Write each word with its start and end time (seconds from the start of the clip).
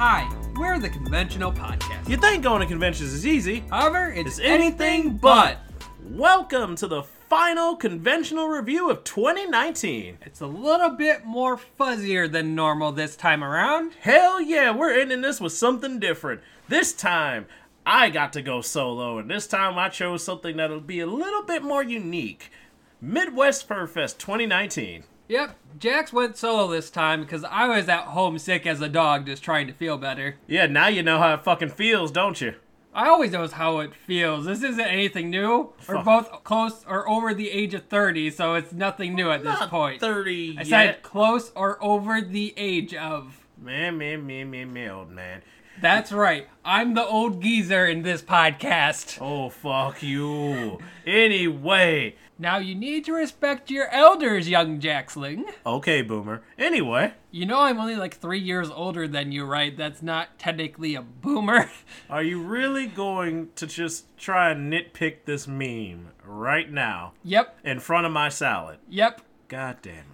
Hi, 0.00 0.30
we're 0.54 0.78
the 0.78 0.88
Conventional 0.88 1.50
Podcast. 1.50 2.08
You 2.08 2.18
think 2.18 2.44
going 2.44 2.60
to 2.60 2.68
conventions 2.68 3.12
is 3.12 3.26
easy? 3.26 3.64
However, 3.68 4.12
it's 4.12 4.38
It's 4.38 4.38
anything 4.38 5.16
but. 5.16 5.58
Welcome 6.04 6.76
to 6.76 6.86
the 6.86 7.02
final 7.02 7.74
conventional 7.74 8.46
review 8.46 8.90
of 8.90 9.02
2019. 9.02 10.18
It's 10.22 10.40
a 10.40 10.46
little 10.46 10.90
bit 10.90 11.24
more 11.24 11.58
fuzzier 11.58 12.30
than 12.30 12.54
normal 12.54 12.92
this 12.92 13.16
time 13.16 13.42
around. 13.42 13.94
Hell 14.00 14.40
yeah, 14.40 14.70
we're 14.70 14.96
ending 14.96 15.20
this 15.20 15.40
with 15.40 15.52
something 15.52 15.98
different. 15.98 16.42
This 16.68 16.92
time, 16.92 17.46
I 17.84 18.08
got 18.08 18.32
to 18.34 18.40
go 18.40 18.60
solo, 18.60 19.18
and 19.18 19.28
this 19.28 19.48
time 19.48 19.80
I 19.80 19.88
chose 19.88 20.22
something 20.22 20.58
that'll 20.58 20.78
be 20.78 21.00
a 21.00 21.08
little 21.08 21.42
bit 21.42 21.64
more 21.64 21.82
unique. 21.82 22.52
Midwest 23.00 23.66
Fur 23.66 23.88
Fest 23.88 24.20
2019. 24.20 25.02
Yep, 25.28 25.56
Jaxx 25.78 26.12
went 26.12 26.36
solo 26.36 26.68
this 26.68 26.90
time 26.90 27.20
because 27.20 27.44
I 27.44 27.68
was 27.68 27.88
at 27.88 28.04
home 28.04 28.38
sick 28.38 28.66
as 28.66 28.80
a 28.80 28.88
dog 28.88 29.26
just 29.26 29.42
trying 29.42 29.66
to 29.66 29.72
feel 29.74 29.98
better. 29.98 30.36
Yeah, 30.46 30.66
now 30.66 30.88
you 30.88 31.02
know 31.02 31.18
how 31.18 31.34
it 31.34 31.44
fucking 31.44 31.68
feels, 31.70 32.10
don't 32.10 32.40
you? 32.40 32.54
I 32.94 33.08
always 33.08 33.30
knows 33.30 33.52
how 33.52 33.78
it 33.80 33.94
feels. 33.94 34.46
This 34.46 34.62
isn't 34.62 34.80
anything 34.80 35.30
new. 35.30 35.72
We're 35.86 36.02
Fuck. 36.02 36.04
both 36.04 36.44
close 36.44 36.84
or 36.88 37.08
over 37.08 37.34
the 37.34 37.50
age 37.50 37.74
of 37.74 37.84
30, 37.84 38.30
so 38.30 38.54
it's 38.54 38.72
nothing 38.72 39.14
new 39.14 39.30
at 39.30 39.42
this 39.44 39.60
Not 39.60 39.70
point. 39.70 40.00
30 40.00 40.56
I 40.58 40.62
yet. 40.62 40.66
said 40.66 41.02
close 41.02 41.52
or 41.54 41.82
over 41.84 42.20
the 42.22 42.54
age 42.56 42.94
of. 42.94 43.46
Man, 43.60 43.98
man, 43.98 44.26
man, 44.26 44.50
man, 44.50 44.72
man, 44.72 44.90
old 44.90 45.10
man. 45.10 45.42
That's 45.80 46.10
right. 46.10 46.48
I'm 46.64 46.94
the 46.94 47.04
old 47.04 47.40
geezer 47.40 47.86
in 47.86 48.02
this 48.02 48.20
podcast. 48.22 49.18
Oh, 49.20 49.48
fuck 49.50 50.02
you. 50.02 50.78
Anyway. 51.06 52.16
Now 52.40 52.58
you 52.58 52.76
need 52.76 53.04
to 53.06 53.12
respect 53.12 53.68
your 53.68 53.88
elders, 53.88 54.48
young 54.48 54.80
Jaxling. 54.80 55.44
Okay, 55.66 56.02
boomer. 56.02 56.42
Anyway. 56.56 57.14
You 57.32 57.46
know 57.46 57.60
I'm 57.60 57.80
only 57.80 57.96
like 57.96 58.16
three 58.16 58.38
years 58.38 58.70
older 58.70 59.08
than 59.08 59.32
you, 59.32 59.44
right? 59.44 59.76
That's 59.76 60.02
not 60.02 60.38
technically 60.38 60.94
a 60.94 61.02
boomer. 61.02 61.68
Are 62.10 62.22
you 62.22 62.40
really 62.40 62.86
going 62.86 63.48
to 63.56 63.66
just 63.66 64.16
try 64.16 64.52
and 64.52 64.72
nitpick 64.72 65.24
this 65.24 65.48
meme 65.48 66.10
right 66.24 66.70
now 66.70 67.12
yep, 67.24 67.58
in 67.64 67.80
front 67.80 68.06
of 68.06 68.12
my 68.12 68.28
salad? 68.28 68.78
yep. 68.88 69.20
God 69.48 69.78
damn 69.80 69.94
it. 69.94 70.04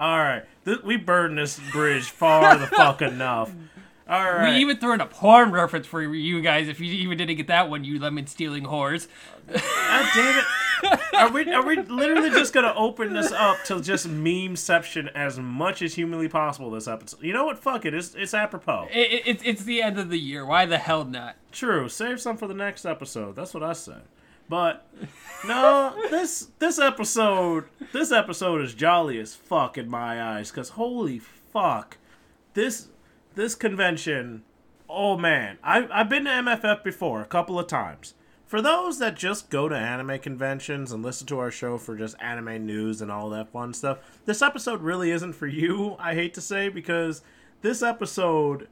All 0.00 0.18
right. 0.18 0.44
Th- 0.64 0.82
we 0.82 0.96
burned 0.96 1.36
this 1.36 1.60
bridge 1.70 2.08
far 2.08 2.56
the 2.56 2.66
fuck 2.76 3.02
enough. 3.02 3.52
All 4.08 4.24
right. 4.24 4.54
We 4.54 4.60
even 4.60 4.78
threw 4.78 4.94
in 4.94 5.02
a 5.02 5.06
porn 5.06 5.52
reference 5.52 5.86
for 5.86 6.02
you 6.02 6.40
guys. 6.40 6.66
If 6.66 6.80
you 6.80 6.90
even 6.90 7.18
didn't 7.18 7.36
get 7.36 7.48
that 7.48 7.68
one, 7.68 7.84
you 7.84 7.98
lemon 7.98 8.26
stealing 8.26 8.64
whores. 8.64 9.06
God 9.46 10.08
damn 10.14 10.38
it. 10.38 10.44
Are 11.14 11.32
we, 11.32 11.52
are 11.52 11.66
we 11.66 11.76
literally 11.76 12.30
just 12.30 12.52
to 12.52 12.74
open 12.74 13.12
this 13.12 13.32
up 13.32 13.64
to 13.64 13.80
just 13.80 14.08
memeception 14.08 15.10
as 15.14 15.38
much 15.38 15.82
as 15.82 15.94
humanly 15.94 16.28
possible 16.28 16.70
this 16.70 16.86
episode? 16.86 17.22
You 17.22 17.32
know 17.32 17.44
what? 17.44 17.58
Fuck 17.58 17.84
it. 17.84 17.92
It's, 17.92 18.14
it's 18.14 18.34
apropos. 18.34 18.88
It, 18.92 19.12
it, 19.12 19.22
it's 19.26 19.42
it's 19.42 19.64
the 19.64 19.82
end 19.82 19.98
of 19.98 20.10
the 20.10 20.18
year. 20.18 20.46
Why 20.46 20.64
the 20.64 20.78
hell 20.78 21.04
not? 21.04 21.36
True. 21.50 21.88
Save 21.88 22.20
some 22.20 22.36
for 22.36 22.46
the 22.46 22.54
next 22.54 22.84
episode. 22.84 23.34
That's 23.34 23.52
what 23.52 23.64
I 23.64 23.72
said. 23.72 24.02
But 24.48 24.86
no, 25.46 25.94
this 26.10 26.48
this 26.58 26.78
episode 26.78 27.64
this 27.92 28.12
episode 28.12 28.62
is 28.62 28.74
jolly 28.74 29.18
as 29.18 29.34
fuck 29.34 29.76
in 29.76 29.88
my 29.88 30.22
eyes 30.22 30.50
cuz 30.50 30.70
holy 30.70 31.18
fuck. 31.18 31.98
This 32.54 32.88
this 33.34 33.54
convention, 33.54 34.44
oh 34.88 35.16
man. 35.16 35.58
I 35.62 35.88
I've 35.92 36.08
been 36.08 36.24
to 36.24 36.30
MFF 36.30 36.84
before 36.84 37.20
a 37.20 37.26
couple 37.26 37.58
of 37.58 37.66
times. 37.66 38.14
For 38.48 38.62
those 38.62 38.98
that 38.98 39.14
just 39.14 39.50
go 39.50 39.68
to 39.68 39.76
anime 39.76 40.18
conventions 40.20 40.90
and 40.90 41.02
listen 41.02 41.26
to 41.26 41.38
our 41.38 41.50
show 41.50 41.76
for 41.76 41.94
just 41.94 42.16
anime 42.18 42.64
news 42.64 43.02
and 43.02 43.12
all 43.12 43.28
that 43.28 43.50
fun 43.50 43.74
stuff, 43.74 43.98
this 44.24 44.40
episode 44.40 44.80
really 44.80 45.10
isn't 45.10 45.34
for 45.34 45.46
you, 45.46 45.96
I 45.98 46.14
hate 46.14 46.32
to 46.32 46.40
say, 46.40 46.70
because 46.70 47.20
this 47.60 47.82
episode 47.82 48.68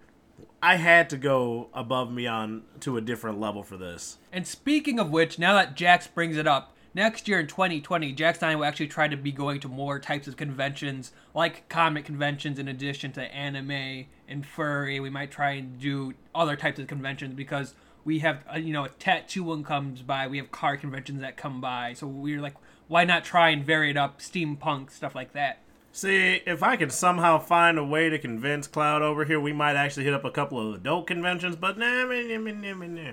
I 0.62 0.76
had 0.76 1.10
to 1.10 1.18
go 1.18 1.68
above 1.74 2.08
and 2.08 2.16
beyond 2.16 2.62
to 2.80 2.96
a 2.96 3.02
different 3.02 3.38
level 3.38 3.62
for 3.62 3.76
this. 3.76 4.16
And 4.32 4.46
speaking 4.46 4.98
of 4.98 5.10
which, 5.10 5.38
now 5.38 5.52
that 5.52 5.76
Jaxx 5.76 6.08
brings 6.14 6.38
it 6.38 6.46
up, 6.46 6.74
next 6.94 7.28
year 7.28 7.38
in 7.38 7.46
2020, 7.46 8.14
Jaxx 8.14 8.36
and 8.36 8.52
I 8.52 8.56
will 8.56 8.64
actually 8.64 8.88
try 8.88 9.08
to 9.08 9.16
be 9.16 9.30
going 9.30 9.60
to 9.60 9.68
more 9.68 9.98
types 9.98 10.26
of 10.26 10.38
conventions, 10.38 11.12
like 11.34 11.68
comic 11.68 12.06
conventions, 12.06 12.58
in 12.58 12.66
addition 12.66 13.12
to 13.12 13.22
anime 13.22 14.06
and 14.26 14.46
furry. 14.46 15.00
We 15.00 15.10
might 15.10 15.30
try 15.30 15.50
and 15.50 15.78
do 15.78 16.14
other 16.34 16.56
types 16.56 16.78
of 16.78 16.86
conventions 16.86 17.34
because 17.34 17.74
we 18.06 18.20
have, 18.20 18.44
uh, 18.50 18.56
you 18.56 18.72
know, 18.72 18.84
a 18.84 18.88
tattoo 18.88 19.42
one 19.42 19.64
comes 19.64 20.00
by. 20.00 20.28
We 20.28 20.38
have 20.38 20.52
car 20.52 20.76
conventions 20.76 21.20
that 21.20 21.36
come 21.36 21.60
by. 21.60 21.92
So 21.94 22.06
we're 22.06 22.40
like, 22.40 22.54
why 22.86 23.04
not 23.04 23.24
try 23.24 23.50
and 23.50 23.64
vary 23.64 23.90
it 23.90 23.96
up, 23.96 24.20
steampunk 24.20 24.92
stuff 24.92 25.16
like 25.16 25.32
that. 25.32 25.58
See, 25.90 26.40
if 26.46 26.62
I 26.62 26.76
can 26.76 26.90
somehow 26.90 27.40
find 27.40 27.78
a 27.78 27.84
way 27.84 28.08
to 28.08 28.18
convince 28.18 28.68
Cloud 28.68 29.02
over 29.02 29.24
here, 29.24 29.40
we 29.40 29.52
might 29.52 29.74
actually 29.74 30.04
hit 30.04 30.14
up 30.14 30.24
a 30.24 30.30
couple 30.30 30.68
of 30.68 30.76
adult 30.76 31.08
conventions, 31.08 31.56
but 31.56 31.78
nah, 31.78 32.04
nah, 32.04 32.22
nah, 32.22 32.36
nah, 32.36 32.52
nah, 32.52 32.74
nah, 32.74 32.86
nah. 32.86 33.12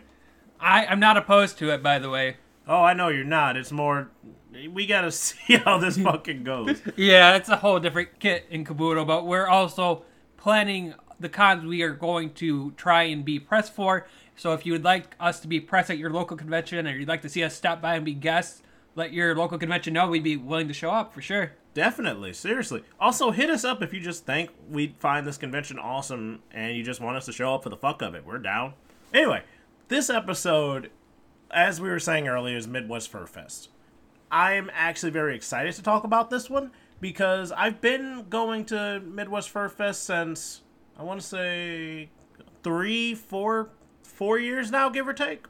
I, 0.60 0.86
I'm 0.86 1.00
not 1.00 1.18
opposed 1.18 1.58
to 1.60 1.72
it, 1.72 1.82
by 1.82 1.98
the 1.98 2.10
way. 2.10 2.38
Oh, 2.68 2.84
I 2.84 2.94
know 2.94 3.08
you're 3.08 3.24
not. 3.24 3.58
It's 3.58 3.72
more. 3.72 4.12
We 4.72 4.86
gotta 4.86 5.12
see 5.14 5.58
how 5.58 5.80
this 5.80 5.98
fucking 6.04 6.44
goes. 6.44 6.82
Yeah, 6.96 7.36
it's 7.36 7.50
a 7.50 7.58
whole 7.58 7.80
different 7.80 8.20
kit 8.20 8.46
in 8.50 8.64
Kabuto, 8.64 9.08
but 9.08 9.26
we're 9.26 9.48
also 9.48 10.04
planning 10.38 10.94
the 11.20 11.30
cons 11.30 11.66
we 11.66 11.82
are 11.82 11.94
going 11.94 12.34
to 12.34 12.72
try 12.72 13.04
and 13.04 13.26
be 13.26 13.40
pressed 13.40 13.74
for. 13.74 14.06
So 14.36 14.54
if 14.54 14.66
you 14.66 14.74
would 14.74 14.84
like 14.84 15.16
us 15.20 15.40
to 15.42 15.48
be 15.48 15.60
press 15.60 15.90
at 15.90 15.98
your 15.98 16.10
local 16.10 16.38
convention 16.38 16.88
or 16.88 16.92
you'd 16.92 17.08
like 17.08 17.22
to 17.22 17.30
see 17.30 17.44
us 17.44 17.56
stop 17.56 17.82
by 17.82 17.96
and 17.96 18.06
be 18.06 18.14
guests, 18.14 18.62
let 18.96 19.14
your 19.14 19.36
local 19.36 19.58
convention 19.58 19.94
know 19.94 20.08
we'd 20.08 20.24
be 20.24 20.38
willing 20.38 20.68
to 20.68 20.74
show 20.74 20.92
up 20.92 21.14
for 21.14 21.22
sure. 21.22 21.54
Definitely, 21.74 22.34
seriously. 22.34 22.84
Also, 23.00 23.32
hit 23.32 23.50
us 23.50 23.64
up 23.64 23.82
if 23.82 23.94
you 23.94 24.00
just 24.00 24.26
think 24.26 24.52
we'd 24.70 24.96
find 25.00 25.26
this 25.26 25.38
convention 25.38 25.80
awesome 25.80 26.44
and 26.52 26.78
you 26.78 26.84
just 26.84 27.02
want 27.02 27.18
us 27.18 27.26
to 27.26 27.32
show 27.32 27.56
up 27.56 27.64
for 27.64 27.70
the 27.70 27.78
fuck 27.78 28.02
of 28.02 28.14
it. 28.14 28.26
We're 28.26 28.38
down. 28.38 28.74
Anyway, 29.14 29.44
this 29.88 30.10
episode, 30.10 30.92
as 31.50 31.82
we 31.82 31.90
were 31.90 32.00
saying 32.00 32.28
earlier, 32.28 32.58
is 32.58 32.68
Midwest 32.68 33.10
Fur 33.10 33.26
Fest. 33.26 33.70
I'm 34.32 34.70
actually 34.74 35.12
very 35.12 35.36
excited 35.36 35.74
to 35.76 35.84
talk 35.84 36.04
about 36.04 36.30
this 36.30 36.50
one 36.50 36.72
because 37.00 37.52
I've 37.52 37.82
been 37.82 38.26
going 38.30 38.66
to 38.66 39.00
Midwest 39.02 39.50
Fur 39.50 39.70
Fest 39.70 40.04
since 40.04 40.62
I 40.98 41.04
want 41.04 41.22
to 41.22 41.26
say 41.26 42.10
three, 42.64 43.16
four, 43.16 43.70
four 44.04 44.38
years 44.40 44.70
now, 44.72 44.90
give 44.90 45.08
or 45.08 45.14
take. 45.14 45.46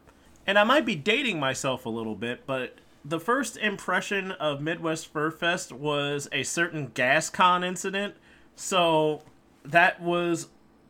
And 0.48 0.58
I 0.60 0.64
might 0.64 0.86
be 0.86 0.96
dating 0.96 1.40
myself 1.40 1.86
a 1.86 1.90
little 1.90 2.16
bit, 2.16 2.46
but 2.46 2.76
the 3.06 3.20
first 3.20 3.58
impression 3.58 4.32
of 4.34 4.62
Midwest 4.62 5.08
Fur 5.12 5.32
Fest 5.32 5.72
was 5.72 6.28
a 6.32 6.44
certain 6.44 6.90
GasCon 6.90 7.66
incident. 7.66 8.16
So 8.56 9.24
that 9.66 10.02
was 10.02 10.48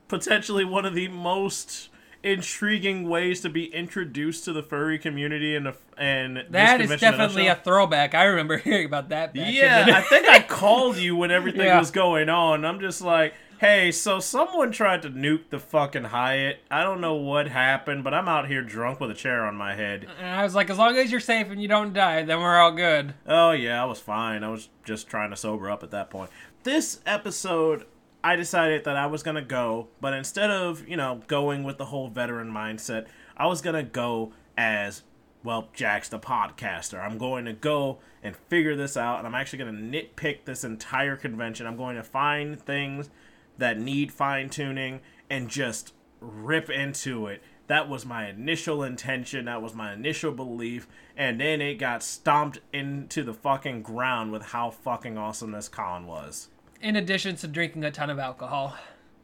potentially 0.07 0.65
one 0.65 0.85
of 0.85 0.93
the 0.95 1.07
most 1.07 1.89
intriguing 2.23 3.07
ways 3.09 3.41
to 3.41 3.49
be 3.49 3.65
introduced 3.73 4.45
to 4.45 4.53
the 4.53 4.63
furry 4.63 4.97
community 4.97 5.55
and 5.55 5.73
and 5.97 6.37
this 6.37 6.45
That 6.51 6.81
is 6.81 6.89
definitely 6.99 7.47
a 7.47 7.55
throwback. 7.55 8.15
I 8.15 8.23
remember 8.23 8.57
hearing 8.59 8.85
about 8.85 9.09
that. 9.09 9.35
Yeah, 9.35 9.85
I 9.89 10.01
think 10.01 10.27
I 10.27 10.39
called 10.39 10.97
you 10.97 11.15
when 11.15 11.31
everything 11.31 11.61
Yeah. 11.65 11.79
was 11.79 11.91
going 11.91 12.29
on. 12.29 12.65
I'm 12.65 12.79
just 12.79 13.01
like, 13.01 13.33
hey, 13.63 13.89
so 13.93 14.19
someone 14.19 14.73
tried 14.73 15.01
to 15.01 15.09
nuke 15.09 15.49
the 15.49 15.57
fucking 15.57 16.03
Hyatt. 16.03 16.59
I 16.69 16.83
don't 16.83 16.99
know 16.99 17.13
what 17.13 17.47
happened, 17.47 18.03
but 18.03 18.13
I'm 18.13 18.27
out 18.27 18.49
here 18.49 18.61
drunk 18.61 18.99
with 18.99 19.09
a 19.09 19.13
chair 19.13 19.45
on 19.45 19.55
my 19.55 19.73
head. 19.73 20.05
and 20.19 20.27
I 20.27 20.43
was 20.43 20.53
like, 20.53 20.69
as 20.69 20.77
long 20.77 20.97
as 20.97 21.09
you're 21.09 21.21
safe 21.21 21.49
and 21.49 21.61
you 21.61 21.69
don't 21.69 21.93
die, 21.93 22.23
then 22.23 22.41
we're 22.41 22.57
all 22.59 22.73
good. 22.73 23.13
Oh, 23.25 23.51
yeah, 23.51 23.81
I 23.81 23.85
was 23.85 24.01
fine. 24.01 24.43
I 24.43 24.49
was 24.49 24.67
just 24.83 25.07
trying 25.07 25.29
to 25.29 25.37
sober 25.37 25.69
up 25.69 25.81
at 25.81 25.91
that 25.91 26.09
point. 26.09 26.29
This 26.63 26.99
episode, 27.05 27.85
I 28.21 28.35
decided 28.35 28.83
that 28.83 28.97
I 28.97 29.05
was 29.05 29.23
going 29.23 29.35
to 29.35 29.41
go, 29.41 29.87
but 30.01 30.13
instead 30.13 30.49
of, 30.51 30.85
you 30.85 30.97
know, 30.97 31.21
going 31.27 31.63
with 31.63 31.77
the 31.77 31.85
whole 31.85 32.09
veteran 32.09 32.51
mindset, 32.51 33.05
I 33.37 33.47
was 33.47 33.61
going 33.61 33.77
to 33.77 33.89
go 33.89 34.33
as, 34.57 35.03
well, 35.41 35.69
Jaxx 35.73 36.09
the 36.09 36.19
podcaster. 36.19 37.01
I'm 37.01 37.17
going 37.17 37.45
to 37.45 37.53
go 37.53 37.99
and 38.21 38.35
figure 38.35 38.75
this 38.75 38.97
out, 38.97 39.19
and 39.19 39.25
I'm 39.27 39.35
actually 39.35 39.59
going 39.59 39.73
to 39.73 39.81
nitpick 39.81 40.43
this 40.43 40.65
entire 40.65 41.15
convention. 41.15 41.65
I'm 41.65 41.77
going 41.77 41.95
to 41.95 42.03
find 42.03 42.59
things 42.59 43.09
that 43.57 43.79
need 43.79 44.11
fine 44.11 44.49
tuning 44.49 45.01
and 45.29 45.49
just 45.49 45.93
rip 46.19 46.69
into 46.69 47.27
it. 47.27 47.41
That 47.67 47.87
was 47.87 48.05
my 48.05 48.29
initial 48.29 48.83
intention. 48.83 49.45
That 49.45 49.61
was 49.61 49.73
my 49.73 49.93
initial 49.93 50.31
belief. 50.31 50.87
And 51.15 51.39
then 51.39 51.61
it 51.61 51.75
got 51.75 52.03
stomped 52.03 52.59
into 52.73 53.23
the 53.23 53.33
fucking 53.33 53.83
ground 53.83 54.31
with 54.31 54.43
how 54.43 54.69
fucking 54.69 55.17
awesome 55.17 55.51
this 55.51 55.69
con 55.69 56.05
was. 56.05 56.49
In 56.81 56.95
addition 56.95 57.35
to 57.37 57.47
drinking 57.47 57.83
a 57.85 57.91
ton 57.91 58.09
of 58.09 58.19
alcohol. 58.19 58.75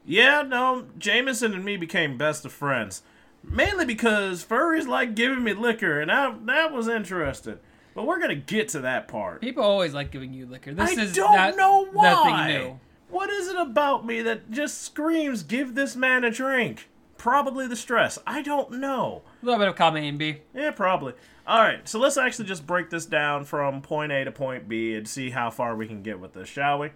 Yeah, 0.05 0.41
no, 0.41 0.87
Jameson 0.97 1.53
and 1.53 1.65
me 1.65 1.77
became 1.77 2.17
best 2.17 2.45
of 2.45 2.53
friends. 2.53 3.03
Mainly 3.43 3.85
because 3.85 4.43
furries 4.43 4.87
like 4.87 5.15
giving 5.15 5.43
me 5.43 5.53
liquor, 5.53 6.01
and 6.01 6.09
that, 6.09 6.45
that 6.45 6.73
was 6.73 6.87
interesting. 6.87 7.59
But 7.93 8.05
we're 8.05 8.19
gonna 8.19 8.35
get 8.35 8.69
to 8.69 8.79
that 8.81 9.07
part. 9.07 9.41
People 9.41 9.63
always 9.63 9.93
like 9.93 10.11
giving 10.11 10.33
you 10.33 10.45
liquor. 10.45 10.73
This 10.73 10.97
I 10.97 11.01
is 11.01 11.13
don't 11.13 11.35
not, 11.35 11.57
know 11.57 11.85
why. 11.91 12.03
nothing 12.09 12.53
new. 12.53 12.79
What 13.09 13.29
is 13.29 13.47
it 13.47 13.55
about 13.55 14.05
me 14.05 14.21
that 14.21 14.51
just 14.51 14.81
screams, 14.81 15.43
give 15.43 15.73
this 15.73 15.95
man 15.95 16.23
a 16.23 16.31
drink? 16.31 16.89
Probably 17.17 17.67
the 17.67 17.75
stress. 17.75 18.19
I 18.25 18.41
don't 18.41 18.73
know. 18.73 19.23
A 19.41 19.45
little 19.45 19.59
bit 19.59 19.67
of 19.67 19.95
and 19.95 20.19
B. 20.19 20.41
Yeah, 20.53 20.71
probably. 20.71 21.13
All 21.45 21.61
right, 21.61 21.87
so 21.89 21.97
let's 21.97 22.17
actually 22.17 22.45
just 22.45 22.67
break 22.67 22.91
this 22.91 23.07
down 23.07 23.43
from 23.45 23.81
point 23.81 24.11
A 24.11 24.23
to 24.23 24.31
point 24.31 24.69
B 24.69 24.93
and 24.93 25.07
see 25.07 25.31
how 25.31 25.49
far 25.49 25.75
we 25.75 25.87
can 25.87 26.03
get 26.03 26.19
with 26.19 26.33
this, 26.33 26.47
shall 26.47 26.79
we? 26.79 26.91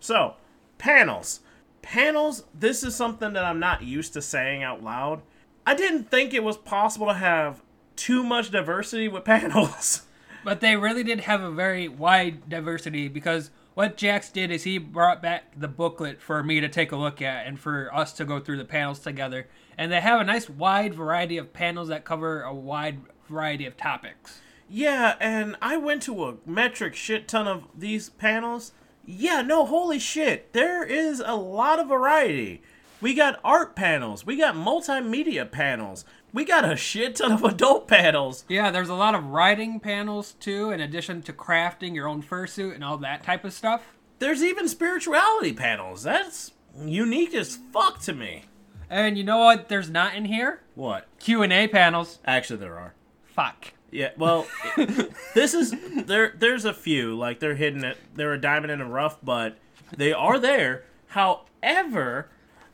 So, 0.00 0.34
panels. 0.78 1.40
panels, 1.82 2.44
this 2.54 2.82
is 2.82 2.94
something 2.94 3.34
that 3.34 3.44
I'm 3.44 3.60
not 3.60 3.82
used 3.82 4.14
to 4.14 4.22
saying 4.22 4.62
out 4.62 4.82
loud. 4.82 5.20
I 5.66 5.74
didn't 5.74 6.10
think 6.10 6.32
it 6.32 6.42
was 6.42 6.56
possible 6.56 7.08
to 7.08 7.14
have 7.14 7.62
too 7.94 8.24
much 8.24 8.50
diversity 8.50 9.08
with 9.08 9.24
panels. 9.26 10.02
But 10.44 10.60
they 10.60 10.76
really 10.76 11.04
did 11.04 11.20
have 11.20 11.42
a 11.42 11.50
very 11.50 11.88
wide 11.88 12.48
diversity 12.48 13.08
because 13.08 13.50
what 13.78 13.96
Jaxx 13.96 14.32
did 14.32 14.50
is 14.50 14.64
he 14.64 14.76
brought 14.76 15.22
back 15.22 15.52
the 15.56 15.68
booklet 15.68 16.20
for 16.20 16.42
me 16.42 16.58
to 16.58 16.68
take 16.68 16.90
a 16.90 16.96
look 16.96 17.22
at 17.22 17.46
and 17.46 17.60
for 17.60 17.94
us 17.94 18.12
to 18.14 18.24
go 18.24 18.40
through 18.40 18.56
the 18.56 18.64
panels 18.64 18.98
together. 18.98 19.46
And 19.76 19.92
they 19.92 20.00
have 20.00 20.20
a 20.20 20.24
nice 20.24 20.50
wide 20.50 20.94
variety 20.94 21.38
of 21.38 21.52
panels 21.52 21.86
that 21.86 22.04
cover 22.04 22.42
a 22.42 22.52
wide 22.52 22.98
variety 23.28 23.66
of 23.66 23.76
topics. 23.76 24.40
Yeah, 24.68 25.14
and 25.20 25.54
I 25.62 25.76
went 25.76 26.02
to 26.02 26.24
a 26.24 26.34
metric 26.44 26.96
shit 26.96 27.28
ton 27.28 27.46
of 27.46 27.68
these 27.72 28.08
panels. 28.08 28.72
Yeah, 29.06 29.42
no, 29.42 29.64
holy 29.64 30.00
shit. 30.00 30.52
There 30.54 30.82
is 30.82 31.22
a 31.24 31.36
lot 31.36 31.78
of 31.78 31.86
variety. 31.86 32.62
We 33.00 33.14
got 33.14 33.38
art 33.44 33.76
panels, 33.76 34.26
we 34.26 34.36
got 34.36 34.56
multimedia 34.56 35.48
panels, 35.48 36.04
we 36.32 36.44
got 36.44 36.70
a 36.70 36.76
shit 36.76 37.16
ton 37.16 37.32
of 37.32 37.42
adult 37.44 37.88
panels. 37.88 38.44
Yeah, 38.48 38.70
there's 38.70 38.88
a 38.88 38.94
lot 38.94 39.14
of 39.14 39.26
writing 39.26 39.80
panels 39.80 40.34
too, 40.40 40.70
in 40.70 40.80
addition 40.80 41.22
to 41.22 41.32
crafting 41.32 41.94
your 41.94 42.06
own 42.08 42.22
fursuit 42.22 42.74
and 42.74 42.84
all 42.84 42.98
that 42.98 43.22
type 43.22 43.44
of 43.44 43.52
stuff. 43.52 43.96
There's 44.18 44.42
even 44.42 44.68
spirituality 44.68 45.52
panels. 45.52 46.02
That's 46.02 46.52
unique 46.84 47.34
as 47.34 47.56
fuck 47.72 48.00
to 48.02 48.12
me. 48.12 48.44
And 48.90 49.16
you 49.18 49.24
know 49.24 49.38
what? 49.38 49.68
There's 49.68 49.90
not 49.90 50.14
in 50.14 50.24
here 50.24 50.62
What? 50.74 51.06
Q 51.18 51.42
and 51.42 51.52
A 51.52 51.68
panels. 51.68 52.18
Actually, 52.24 52.60
there 52.60 52.78
are. 52.78 52.94
Fuck. 53.24 53.72
Yeah, 53.90 54.10
well, 54.18 54.46
it- 54.76 55.12
this 55.34 55.54
is 55.54 55.74
there. 56.06 56.34
There's 56.38 56.64
a 56.64 56.74
few 56.74 57.14
like 57.16 57.40
they're 57.40 57.54
hidden. 57.54 57.94
They're 58.14 58.32
a 58.34 58.40
diamond 58.40 58.70
in 58.72 58.78
the 58.80 58.84
rough, 58.86 59.18
but 59.22 59.56
they 59.96 60.12
are 60.12 60.38
there. 60.38 60.84
However, 61.08 62.30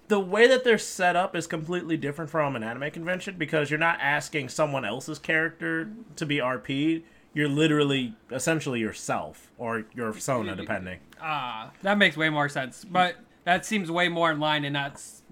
the 0.09 0.21
way 0.21 0.47
that 0.47 0.65
they're 0.65 0.79
set 0.79 1.17
up 1.17 1.35
is 1.35 1.47
completely 1.47 1.97
different 1.97 2.31
from 2.31 2.57
an 2.57 2.63
anime 2.63 2.91
convention 2.91 3.37
because 3.39 3.71
you're 3.71 3.79
not 3.79 3.99
asking 4.01 4.49
someone 4.49 4.85
else's 4.85 5.19
character 5.19 5.91
to 6.17 6.27
be 6.27 6.39
RP'd. 6.39 7.05
You're 7.33 7.49
literally 7.49 8.15
essentially 8.31 8.81
yourself 8.81 9.51
or 9.59 9.87
your 9.95 10.13
persona, 10.13 10.55
depending. 10.55 11.01
Ah, 11.21 11.73
that 11.83 11.99
makes 11.99 12.17
way 12.17 12.29
more 12.29 12.49
sense. 12.49 12.85
But 12.85 13.17
that 13.45 13.67
seems 13.67 13.91
way 13.91 14.09
more 14.09 14.31
in 14.31 14.39
line, 14.39 14.65
and 14.65 14.77
that's 14.77 15.23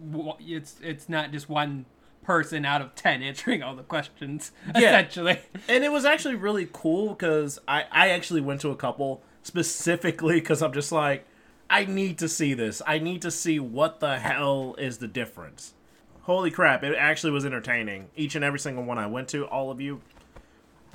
it's 0.40 0.76
it's 0.82 1.08
not 1.08 1.30
just 1.32 1.48
one 1.48 1.86
person 2.22 2.64
out 2.64 2.82
of 2.82 2.94
ten 2.94 3.22
answering 3.22 3.62
all 3.62 3.76
the 3.76 3.82
questions. 3.82 4.52
Essentially, 4.74 5.38
and 5.68 5.84
it 5.84 5.92
was 5.92 6.04
actually 6.04 6.34
really 6.34 6.68
cool 6.72 7.10
because 7.10 7.58
I, 7.68 7.84
I 7.92 8.08
actually 8.08 8.40
went 8.40 8.60
to 8.62 8.70
a 8.70 8.76
couple 8.76 9.22
specifically 9.42 10.40
because 10.40 10.62
I'm 10.62 10.72
just 10.72 10.92
like, 10.92 11.24
I 11.72 11.84
need 11.86 12.18
to 12.18 12.28
see 12.28 12.54
this. 12.54 12.82
I 12.86 12.98
need 12.98 13.22
to 13.22 13.30
see 13.30 13.58
what 13.58 13.98
the 14.00 14.18
hell 14.18 14.74
is 14.78 14.98
the 14.98 15.08
difference. 15.08 15.74
Holy 16.22 16.50
crap, 16.50 16.84
it 16.84 16.94
actually 16.96 17.32
was 17.32 17.44
entertaining. 17.44 18.08
Each 18.14 18.34
and 18.36 18.44
every 18.44 18.58
single 18.60 18.84
one 18.84 18.98
I 18.98 19.06
went 19.06 19.28
to, 19.30 19.44
all 19.46 19.70
of 19.70 19.80
you, 19.80 20.00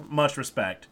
much 0.08 0.38
respect. 0.38 0.88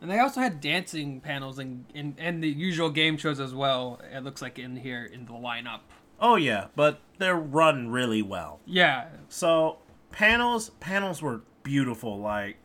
and 0.00 0.10
they 0.10 0.18
also 0.18 0.40
had 0.40 0.60
dancing 0.60 1.20
panels 1.20 1.58
and, 1.58 1.84
and 1.94 2.14
and 2.18 2.42
the 2.42 2.48
usual 2.48 2.90
game 2.90 3.16
shows 3.16 3.40
as 3.40 3.52
well. 3.54 4.00
It 4.12 4.22
looks 4.22 4.40
like 4.40 4.58
in 4.58 4.76
here 4.76 5.04
in 5.04 5.26
the 5.26 5.32
lineup. 5.32 5.80
Oh, 6.20 6.36
yeah, 6.36 6.68
but 6.76 7.00
they're 7.18 7.36
run 7.36 7.88
really 7.88 8.22
well. 8.22 8.60
Yeah, 8.64 9.08
So, 9.28 9.78
panels, 10.12 10.70
panels 10.78 11.20
were 11.20 11.40
beautiful. 11.64 12.18
Like, 12.20 12.56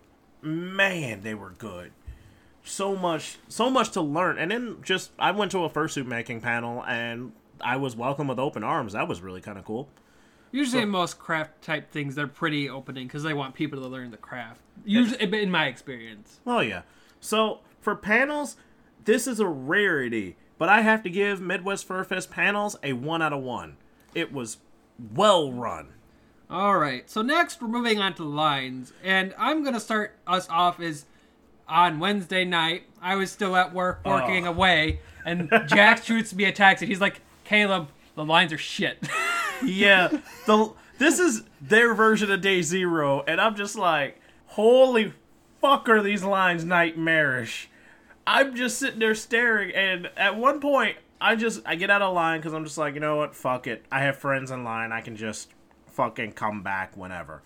man, 0.42 1.22
they 1.22 1.34
were 1.34 1.50
good. 1.58 1.92
So 2.70 2.96
much, 2.96 3.38
so 3.48 3.70
much 3.70 3.92
to 3.92 4.02
learn. 4.02 4.38
And 4.38 4.52
then 4.52 4.78
just, 4.84 5.12
I 5.18 5.32
went 5.32 5.52
to 5.52 5.64
a 5.64 5.70
fursuit 5.70 6.06
making 6.06 6.42
panel 6.42 6.84
and 6.86 7.32
I 7.60 7.78
was 7.78 7.96
welcomed 7.96 8.30
with 8.30 8.40
open 8.40 8.64
arms. 8.64 8.94
That 8.94 9.08
was 9.08 9.22
really 9.22 9.42
kind 9.42 9.58
of 9.58 9.66
cool. 9.66 9.90
usually 10.52 10.84
in 10.84 10.90
most 10.90 11.20
craft 11.20 11.62
type 11.62 11.92
things 11.92 12.16
they're 12.16 12.28
pretty 12.28 12.70
opening 12.70 13.08
because 13.08 13.24
they 13.24 13.34
want 13.34 13.56
people 13.56 13.82
to 13.82 13.88
learn 13.88 14.12
the 14.12 14.18
craft. 14.18 14.62
Usually, 14.86 15.42
in 15.42 15.52
my 15.52 15.68
experience. 15.68 16.40
Oh, 16.46 16.60
yeah. 16.60 16.84
So, 17.20 17.60
for 17.82 17.96
panels, 17.96 18.56
this 19.06 19.28
is 19.28 19.40
a 19.40 19.48
rarity. 19.48 20.38
But 20.58 20.70
I 20.70 20.82
have 20.82 21.04
to 21.04 21.10
give 21.10 21.42
Midwest 21.42 21.86
Fur 21.86 22.04
Fest 22.04 22.30
panels 22.30 22.76
a 22.84 22.94
1 22.94 23.22
out 23.22 23.34
of 23.34 23.42
1. 23.42 23.78
It 24.14 24.32
was 24.32 24.58
well 25.16 25.52
run. 25.52 25.90
All 26.50 26.78
right. 26.78 27.10
So 27.10 27.22
next, 27.22 27.62
we're 27.62 27.68
moving 27.68 28.00
on 28.00 28.14
to 28.16 28.24
lines, 28.24 28.92
and 29.04 29.34
I'm 29.38 29.64
gonna 29.64 29.80
start 29.80 30.18
us 30.28 30.50
off 30.50 30.80
as 30.80 31.06
on 31.70 32.00
Wednesday 32.00 32.46
night. 32.46 32.84
I 33.02 33.16
was 33.16 33.32
still 33.32 33.56
at 33.56 33.74
work 33.74 34.02
oh. 34.06 34.12
working 34.12 34.48
Oh. 34.48 34.52
away, 34.52 35.00
and 35.26 35.50
Jack 35.68 36.04
shoots 36.04 36.34
me 36.34 36.46
a 36.46 36.52
text, 36.52 36.82
and 36.82 36.90
he's 36.90 37.02
like, 37.02 37.22
"Caleb, 37.46 37.90
the 38.16 38.26
lines 38.26 38.52
are 38.52 38.58
shit." 38.58 39.08
yeah, 39.64 40.10
the 40.46 40.74
this 40.98 41.20
is 41.20 41.44
their 41.62 41.94
version 41.94 42.32
of 42.32 42.42
Day 42.42 42.62
Zero, 42.62 43.24
and 43.28 43.40
I'm 43.40 43.56
just 43.56 43.76
like, 43.78 44.20
holy 44.48 45.14
fuck, 45.62 45.88
are 45.90 46.02
these 46.02 46.24
lines 46.24 46.64
nightmarish? 46.66 47.70
I'm 48.28 48.56
just 48.56 48.78
sitting 48.78 49.00
there 49.00 49.16
staring, 49.16 49.74
and 49.74 50.10
at 50.18 50.36
one 50.36 50.60
point, 50.60 50.98
I 51.22 51.36
just 51.36 51.62
I 51.66 51.76
get 51.76 51.90
out 51.90 52.02
of 52.02 52.14
line 52.14 52.40
because 52.40 52.54
I'm 52.54 52.64
just 52.66 52.78
like, 52.78 52.94
you 52.94 53.00
know 53.00 53.16
what, 53.16 53.36
fuck 53.36 53.66
it. 53.68 53.86
I 53.92 54.02
have 54.02 54.18
friends 54.18 54.52
in 54.52 54.64
line. 54.64 54.92
I 54.92 55.02
can 55.02 55.16
just 55.16 55.50
fucking 55.94 56.34
come 56.34 56.62
back 56.64 56.96
whenever. 56.96 57.42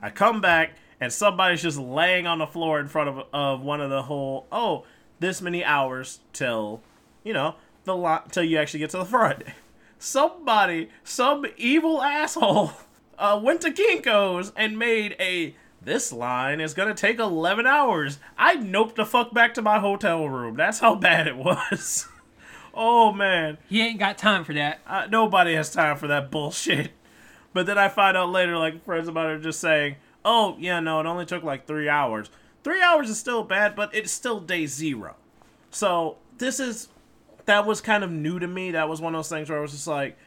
I 0.00 0.10
come 0.10 0.40
back, 0.40 0.76
and 1.00 1.12
somebody's 1.12 1.62
just 1.62 1.78
laying 1.78 2.26
on 2.26 2.38
the 2.38 2.46
floor 2.46 2.80
in 2.80 2.88
front 2.88 3.08
of 3.08 3.26
of 3.32 3.60
one 3.60 3.80
of 3.80 3.90
the 3.90 4.02
whole. 4.02 4.46
Oh, 4.50 4.84
this 5.20 5.40
many 5.40 5.64
hours 5.64 6.20
till, 6.32 6.82
you 7.24 7.32
know, 7.32 7.56
the 7.84 7.96
lot 7.96 8.32
till 8.32 8.44
you 8.44 8.58
actually 8.58 8.80
get 8.80 8.90
to 8.90 8.98
the 8.98 9.04
front 9.04 9.42
somebody, 9.98 10.90
some 11.04 11.46
evil 11.56 12.02
asshole, 12.02 12.72
uh, 13.18 13.40
went 13.42 13.60
to 13.62 13.70
Kinko's 13.70 14.52
and 14.56 14.78
made 14.78 15.16
a. 15.18 15.54
This 15.80 16.12
line 16.12 16.60
is 16.60 16.74
gonna 16.74 16.94
take 16.94 17.20
11 17.20 17.64
hours. 17.64 18.18
I 18.36 18.56
noped 18.56 18.96
the 18.96 19.06
fuck 19.06 19.32
back 19.32 19.54
to 19.54 19.62
my 19.62 19.78
hotel 19.78 20.28
room. 20.28 20.56
That's 20.56 20.80
how 20.80 20.96
bad 20.96 21.28
it 21.28 21.36
was. 21.36 22.08
oh 22.74 23.12
man, 23.12 23.58
he 23.68 23.80
ain't 23.82 24.00
got 24.00 24.18
time 24.18 24.42
for 24.42 24.52
that. 24.54 24.80
uh, 24.86 25.06
nobody 25.08 25.54
has 25.54 25.70
time 25.70 25.96
for 25.96 26.08
that 26.08 26.30
bullshit. 26.30 26.90
But 27.52 27.66
then 27.66 27.78
I 27.78 27.88
find 27.88 28.16
out 28.16 28.30
later, 28.30 28.58
like 28.58 28.84
friends 28.84 29.06
of 29.06 29.14
mine 29.14 29.26
are 29.26 29.38
just 29.38 29.60
saying, 29.60 29.96
"Oh 30.26 30.56
yeah, 30.58 30.80
no, 30.80 31.00
it 31.00 31.06
only 31.06 31.24
took 31.24 31.42
like 31.42 31.66
three 31.66 31.88
hours. 31.88 32.28
Three 32.64 32.82
hours 32.82 33.08
is 33.08 33.18
still 33.18 33.44
bad, 33.44 33.76
but 33.76 33.94
it's 33.94 34.12
still 34.12 34.40
day 34.40 34.66
zero. 34.66 35.14
So 35.70 36.16
this 36.36 36.60
is 36.60 36.88
that 37.46 37.64
was 37.64 37.80
kind 37.80 38.04
of 38.04 38.10
new 38.10 38.38
to 38.38 38.46
me. 38.46 38.72
That 38.72 38.88
was 38.88 39.00
one 39.00 39.14
of 39.14 39.18
those 39.20 39.28
things 39.28 39.48
where 39.48 39.58
I 39.58 39.62
was 39.62 39.70
just 39.70 39.86
like, 39.86 40.18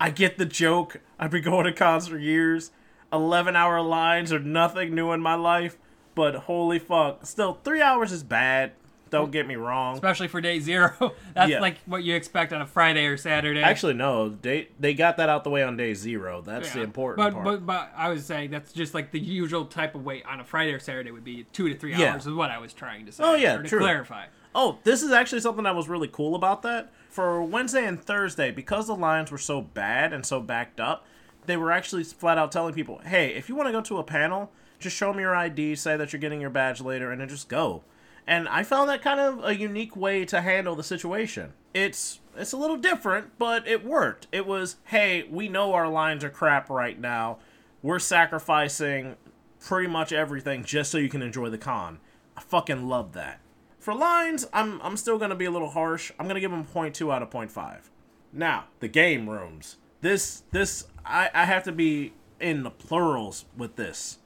I 0.00 0.10
get 0.10 0.38
the 0.38 0.46
joke. 0.46 1.00
I've 1.18 1.30
been 1.30 1.42
going 1.44 1.66
to 1.66 1.72
cons 1.72 2.08
for 2.08 2.18
years. 2.18 2.72
Eleven 3.12 3.56
hour 3.56 3.80
lines 3.80 4.32
are 4.32 4.38
nothing 4.38 4.94
new 4.94 5.12
in 5.12 5.20
my 5.20 5.34
life, 5.34 5.76
but 6.14 6.34
holy 6.34 6.78
fuck, 6.78 7.26
still 7.26 7.60
three 7.62 7.82
hours 7.82 8.12
is 8.12 8.22
bad. 8.22 8.72
Don't 9.10 9.30
get 9.32 9.46
me 9.46 9.56
wrong. 9.56 9.94
Especially 9.94 10.28
for 10.28 10.40
day 10.40 10.60
zero. 10.60 10.92
That's 11.34 11.50
Yeah. 11.50 11.60
like 11.60 11.78
what 11.86 12.02
you 12.04 12.14
expect 12.14 12.52
on 12.52 12.62
a 12.62 12.66
Friday 12.66 13.06
or 13.06 13.16
Saturday. 13.16 13.62
Actually, 13.62 13.94
no. 13.94 14.28
They 14.28 14.68
they 14.78 14.94
got 14.94 15.16
that 15.18 15.28
out 15.28 15.44
the 15.44 15.50
way 15.50 15.62
on 15.62 15.76
day 15.76 15.94
zero. 15.94 16.42
That's 16.42 16.72
the 16.72 16.82
important 16.82 17.18
but, 17.18 17.32
part. 17.32 17.44
But 17.44 17.66
but 17.66 17.92
I 17.96 18.08
was 18.08 18.24
saying 18.24 18.50
that's 18.50 18.72
just 18.72 18.94
like 18.94 19.10
the 19.10 19.20
usual 19.20 19.64
type 19.66 19.94
of 19.94 20.04
wait 20.04 20.24
on 20.26 20.40
a 20.40 20.44
Friday 20.44 20.72
or 20.72 20.78
Saturday 20.78 21.10
would 21.10 21.24
be 21.24 21.44
two 21.52 21.68
to 21.68 21.76
three 21.76 21.94
Yeah. 21.94 22.12
hours 22.12 22.26
is 22.26 22.34
what 22.34 22.50
I 22.50 22.58
was 22.58 22.72
trying 22.72 23.06
to 23.06 23.12
say. 23.12 23.22
Oh, 23.24 23.34
yeah, 23.34 23.56
or 23.56 23.62
to 23.62 23.68
true. 23.68 23.80
clarify. 23.80 24.26
Oh, 24.54 24.78
this 24.84 25.02
is 25.02 25.12
actually 25.12 25.40
something 25.40 25.64
that 25.64 25.76
was 25.76 25.88
really 25.88 26.08
cool 26.08 26.34
about 26.34 26.62
that. 26.62 26.90
For 27.08 27.42
Wednesday 27.42 27.84
and 27.86 28.02
Thursday, 28.02 28.50
because 28.50 28.86
the 28.86 28.94
lines 28.96 29.30
were 29.30 29.38
so 29.38 29.60
bad 29.60 30.12
and 30.12 30.24
so 30.24 30.40
backed 30.40 30.80
up, 30.80 31.04
they 31.46 31.56
were 31.56 31.72
actually 31.72 32.04
flat 32.04 32.38
out 32.38 32.52
telling 32.52 32.74
people, 32.74 33.00
hey, 33.04 33.34
if 33.34 33.48
you 33.48 33.54
want 33.54 33.68
to 33.68 33.72
go 33.72 33.80
to 33.80 33.98
a 33.98 34.04
panel, 34.04 34.50
just 34.78 34.96
show 34.96 35.12
me 35.12 35.22
your 35.22 35.34
ID, 35.34 35.74
say 35.76 35.96
that 35.96 36.12
you're 36.12 36.20
getting 36.20 36.40
your 36.40 36.50
badge 36.50 36.80
later, 36.80 37.10
and 37.12 37.20
then 37.20 37.28
just 37.28 37.48
go. 37.48 37.82
And 38.26 38.48
I 38.48 38.62
found 38.62 38.88
that 38.90 39.02
kind 39.02 39.20
of 39.20 39.44
a 39.44 39.56
unique 39.56 39.96
way 39.96 40.24
to 40.26 40.40
handle 40.40 40.76
the 40.76 40.82
situation. 40.82 41.52
It's 41.74 42.20
it's 42.36 42.52
a 42.52 42.56
little 42.56 42.76
different, 42.76 43.38
but 43.38 43.66
it 43.66 43.84
worked. 43.84 44.26
It 44.32 44.46
was, 44.46 44.76
hey, 44.84 45.24
we 45.28 45.48
know 45.48 45.74
our 45.74 45.88
lines 45.88 46.22
are 46.24 46.30
crap 46.30 46.70
right 46.70 46.98
now. 46.98 47.38
We're 47.82 47.98
sacrificing 47.98 49.16
pretty 49.60 49.88
much 49.88 50.12
everything 50.12 50.64
just 50.64 50.90
so 50.90 50.98
you 50.98 51.08
can 51.08 51.22
enjoy 51.22 51.50
the 51.50 51.58
con. 51.58 51.98
I 52.36 52.40
fucking 52.40 52.88
love 52.88 53.12
that. 53.12 53.40
For 53.78 53.94
lines, 53.94 54.46
I'm 54.52 54.80
I'm 54.82 54.96
still 54.96 55.18
gonna 55.18 55.34
be 55.34 55.46
a 55.46 55.50
little 55.50 55.70
harsh. 55.70 56.12
I'm 56.18 56.26
gonna 56.28 56.40
give 56.40 56.50
them 56.50 56.66
0.2 56.66 57.12
out 57.12 57.22
of 57.22 57.30
0.5. 57.30 57.90
Now, 58.32 58.64
the 58.80 58.88
game 58.88 59.28
rooms. 59.28 59.76
This 60.02 60.42
this 60.50 60.86
I, 61.04 61.30
I 61.34 61.44
have 61.44 61.64
to 61.64 61.72
be 61.72 62.12
in 62.38 62.62
the 62.62 62.70
plurals 62.70 63.46
with 63.56 63.76
this. 63.76 64.18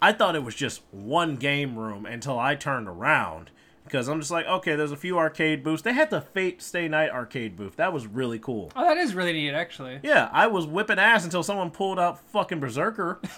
I 0.00 0.12
thought 0.12 0.36
it 0.36 0.44
was 0.44 0.54
just 0.54 0.82
one 0.90 1.36
game 1.36 1.76
room 1.78 2.06
until 2.06 2.38
I 2.38 2.54
turned 2.54 2.88
around. 2.88 3.50
Because 3.84 4.08
I'm 4.08 4.18
just 4.18 4.32
like, 4.32 4.46
okay, 4.46 4.74
there's 4.74 4.90
a 4.90 4.96
few 4.96 5.16
arcade 5.16 5.62
booths. 5.62 5.82
They 5.82 5.92
had 5.92 6.10
the 6.10 6.20
Fate 6.20 6.60
Stay 6.60 6.88
Night 6.88 7.10
arcade 7.10 7.54
booth. 7.54 7.76
That 7.76 7.92
was 7.92 8.04
really 8.04 8.40
cool. 8.40 8.72
Oh, 8.74 8.82
that 8.82 8.96
is 8.96 9.14
really 9.14 9.32
neat, 9.32 9.52
actually. 9.54 10.00
Yeah, 10.02 10.28
I 10.32 10.48
was 10.48 10.66
whipping 10.66 10.98
ass 10.98 11.22
until 11.22 11.44
someone 11.44 11.70
pulled 11.70 12.00
out 12.00 12.18
fucking 12.30 12.58
Berserker. 12.58 13.20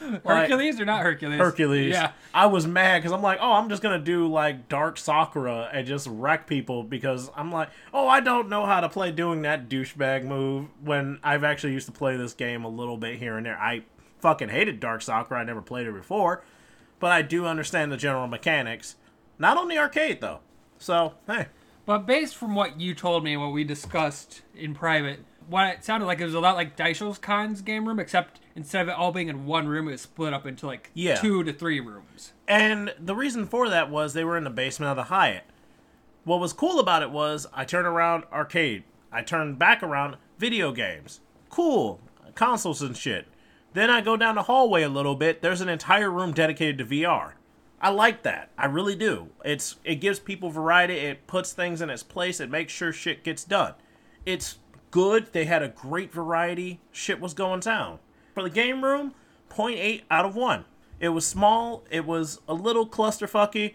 Like- 0.00 0.22
Hercules 0.24 0.80
or 0.80 0.84
not 0.84 1.02
Hercules? 1.02 1.38
Hercules. 1.38 1.92
Yeah. 1.92 2.12
I 2.32 2.46
was 2.46 2.66
mad 2.66 2.98
because 2.98 3.12
I'm 3.12 3.20
like, 3.20 3.38
oh, 3.42 3.52
I'm 3.54 3.68
just 3.68 3.82
gonna 3.82 3.98
do 3.98 4.28
like 4.28 4.68
Dark 4.68 4.96
Sakura 4.96 5.68
and 5.72 5.86
just 5.86 6.06
wreck 6.06 6.46
people 6.46 6.82
because 6.84 7.30
I'm 7.36 7.50
like, 7.50 7.68
oh, 7.92 8.06
I 8.06 8.20
don't 8.20 8.48
know 8.48 8.64
how 8.64 8.80
to 8.80 8.88
play 8.88 9.10
doing 9.10 9.42
that 9.42 9.68
douchebag 9.68 10.24
move 10.24 10.68
when 10.82 11.18
I've 11.22 11.44
actually 11.44 11.72
used 11.72 11.86
to 11.86 11.92
play 11.92 12.16
this 12.16 12.32
game 12.32 12.64
a 12.64 12.68
little 12.68 12.96
bit 12.96 13.18
here 13.18 13.36
and 13.36 13.44
there. 13.44 13.58
I 13.58 13.82
fucking 14.20 14.48
hated 14.50 14.80
Dark 14.80 15.02
Sakura. 15.02 15.40
I 15.40 15.44
never 15.44 15.62
played 15.62 15.86
it 15.86 15.94
before, 15.94 16.42
but 17.00 17.10
I 17.12 17.22
do 17.22 17.46
understand 17.46 17.92
the 17.92 17.96
general 17.96 18.26
mechanics. 18.26 18.96
Not 19.38 19.56
on 19.56 19.68
the 19.68 19.78
arcade 19.78 20.20
though. 20.20 20.40
So 20.78 21.14
hey, 21.26 21.46
But 21.86 22.06
based 22.06 22.36
from 22.36 22.54
what 22.54 22.80
you 22.80 22.94
told 22.94 23.24
me 23.24 23.32
and 23.34 23.42
what 23.42 23.52
we 23.52 23.64
discussed 23.64 24.42
in 24.54 24.74
private, 24.74 25.20
what 25.48 25.66
it 25.68 25.84
sounded 25.84 26.06
like 26.06 26.20
it 26.20 26.24
was 26.24 26.34
a 26.34 26.40
lot 26.40 26.56
like 26.56 26.76
Daisho's 26.76 27.18
Con's 27.18 27.62
game 27.62 27.86
room, 27.88 27.98
except 27.98 28.40
instead 28.54 28.82
of 28.82 28.88
it 28.88 28.94
all 28.96 29.12
being 29.12 29.28
in 29.28 29.46
one 29.46 29.66
room, 29.68 29.88
it 29.88 29.92
was 29.92 30.02
split 30.02 30.32
up 30.34 30.46
into 30.46 30.66
like 30.66 30.90
Yeah. 30.94 31.16
two 31.16 31.42
to 31.44 31.52
three 31.52 31.80
rooms. 31.80 32.32
And 32.46 32.94
the 32.98 33.14
reason 33.16 33.46
for 33.46 33.68
that 33.68 33.90
was 33.90 34.12
they 34.12 34.24
were 34.24 34.36
in 34.36 34.44
the 34.44 34.50
basement 34.50 34.90
of 34.90 34.96
the 34.96 35.04
Hyatt. 35.04 35.44
What 36.24 36.40
was 36.40 36.52
cool 36.52 36.78
about 36.78 37.02
it 37.02 37.10
was 37.10 37.46
I 37.54 37.64
turned 37.64 37.86
around 37.86 38.24
arcade. 38.32 38.84
I 39.10 39.22
turned 39.22 39.58
back 39.58 39.82
around 39.82 40.16
video 40.38 40.72
games. 40.72 41.20
Cool. 41.48 42.00
Consoles 42.34 42.82
and 42.82 42.96
shit. 42.96 43.26
Then 43.74 43.90
I 43.90 44.00
go 44.00 44.16
down 44.16 44.34
the 44.36 44.42
hallway 44.44 44.82
a 44.82 44.88
little 44.88 45.14
bit. 45.14 45.42
There's 45.42 45.60
an 45.60 45.68
entire 45.68 46.10
room 46.10 46.32
dedicated 46.32 46.78
to 46.78 46.84
VR. 46.84 47.32
I 47.80 47.90
like 47.90 48.22
that. 48.22 48.50
I 48.58 48.66
really 48.66 48.96
do. 48.96 49.28
It's 49.44 49.76
it 49.84 49.96
gives 49.96 50.18
people 50.18 50.50
variety. 50.50 50.94
It 50.94 51.26
puts 51.26 51.52
things 51.52 51.80
in 51.80 51.90
its 51.90 52.02
place. 52.02 52.40
It 52.40 52.50
makes 52.50 52.72
sure 52.72 52.92
shit 52.92 53.22
gets 53.22 53.44
done. 53.44 53.74
It's 54.26 54.58
good. 54.90 55.32
They 55.32 55.44
had 55.44 55.62
a 55.62 55.68
great 55.68 56.12
variety. 56.12 56.80
Shit 56.90 57.20
was 57.20 57.34
going 57.34 57.60
down. 57.60 57.98
For 58.34 58.42
the 58.42 58.50
game 58.50 58.82
room, 58.82 59.14
0.8 59.50 60.02
out 60.10 60.24
of 60.24 60.34
1. 60.34 60.64
It 60.98 61.10
was 61.10 61.26
small. 61.26 61.84
It 61.90 62.04
was 62.04 62.40
a 62.48 62.54
little 62.54 62.86
clusterfucky. 62.88 63.74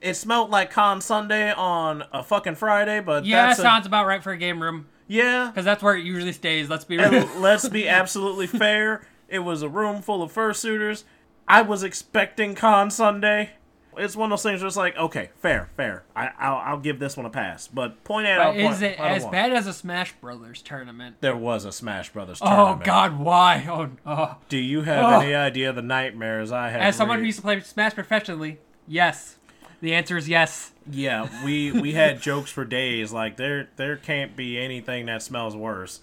It 0.00 0.14
smelled 0.14 0.50
like 0.50 0.70
Con 0.70 1.00
Sunday 1.00 1.50
on 1.52 2.04
a 2.12 2.22
fucking 2.22 2.54
Friday, 2.56 3.00
but 3.00 3.24
Yeah, 3.24 3.46
that's 3.46 3.58
a- 3.58 3.62
sounds 3.62 3.86
about 3.86 4.06
right 4.06 4.22
for 4.22 4.32
a 4.32 4.36
game 4.36 4.62
room 4.62 4.86
yeah. 5.08 5.48
because 5.50 5.64
that's 5.64 5.82
where 5.82 5.96
it 5.96 6.04
usually 6.04 6.32
stays. 6.32 6.68
Let's 6.68 6.84
be 6.84 6.98
real. 6.98 7.26
Let's 7.38 7.68
be 7.68 7.88
absolutely 7.88 8.46
fair. 8.46 9.06
It 9.34 9.40
was 9.40 9.62
a 9.62 9.68
room 9.68 10.00
full 10.00 10.22
of 10.22 10.32
fursuiters. 10.32 11.02
I 11.48 11.62
was 11.62 11.82
expecting 11.82 12.54
Con 12.54 12.88
Sunday. 12.88 13.50
It's 13.96 14.14
one 14.14 14.30
of 14.30 14.38
those 14.38 14.44
things 14.44 14.60
where 14.60 14.68
it's 14.68 14.76
like, 14.76 14.96
okay, 14.96 15.30
fair, 15.40 15.68
fair. 15.76 16.04
I, 16.14 16.30
I'll, 16.38 16.56
I'll 16.58 16.78
give 16.78 17.00
this 17.00 17.16
one 17.16 17.26
a 17.26 17.30
pass. 17.30 17.66
But 17.66 18.04
point 18.04 18.28
out, 18.28 18.54
But 18.54 18.60
is 18.60 18.80
it 18.80 18.98
as 19.00 19.24
bad 19.26 19.52
as 19.52 19.66
a 19.66 19.72
Smash 19.72 20.12
Brothers 20.20 20.62
tournament? 20.62 21.16
There 21.20 21.36
was 21.36 21.64
a 21.64 21.72
Smash 21.72 22.12
Brothers 22.12 22.38
oh, 22.42 22.46
tournament. 22.46 22.82
Oh. 22.82 22.84
God, 22.84 23.18
why? 23.18 23.66
Oh, 23.68 23.90
oh. 24.06 24.36
Do 24.48 24.56
you 24.56 24.82
have 24.82 25.04
Oh. 25.04 25.18
any 25.20 25.34
idea 25.34 25.72
the 25.72 25.82
nightmares 25.82 26.52
I 26.52 26.70
had? 26.70 26.80
As 26.82 26.94
someone 26.94 27.18
who 27.18 27.24
used 27.24 27.38
to 27.38 27.42
play 27.42 27.58
Smash 27.60 27.94
professionally, 27.94 28.58
yes. 28.86 29.36
The 29.80 29.94
answer 29.94 30.16
is 30.16 30.28
yes. 30.28 30.70
Yeah, 30.88 31.28
we 31.44 31.72
we 31.72 31.92
had 31.92 32.20
jokes 32.20 32.50
for 32.50 32.64
days. 32.64 33.12
Like 33.12 33.36
there 33.36 33.68
there 33.76 33.96
can't 33.96 34.36
be 34.36 34.58
anything 34.58 35.06
that 35.06 35.22
smells 35.22 35.56
worse. 35.56 36.00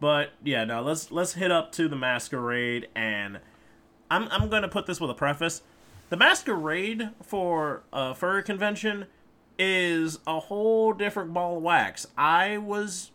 But 0.00 0.32
yeah, 0.44 0.64
no, 0.64 0.82
let's 0.82 1.10
let's 1.10 1.34
hit 1.34 1.50
up 1.50 1.72
to 1.72 1.88
the 1.88 1.96
masquerade 1.96 2.88
and 2.94 3.40
I'm 4.10 4.28
I'm 4.30 4.48
gonna 4.48 4.68
put 4.68 4.86
this 4.86 5.00
with 5.00 5.10
a 5.10 5.14
preface. 5.14 5.62
The 6.10 6.16
masquerade 6.16 7.10
for 7.22 7.82
a 7.92 8.14
furry 8.14 8.42
convention 8.42 9.06
is 9.58 10.18
a 10.26 10.38
whole 10.38 10.92
different 10.92 11.32
ball 11.32 11.56
of 11.56 11.62
wax. 11.62 12.06
I 12.16 12.58
was 12.58 13.10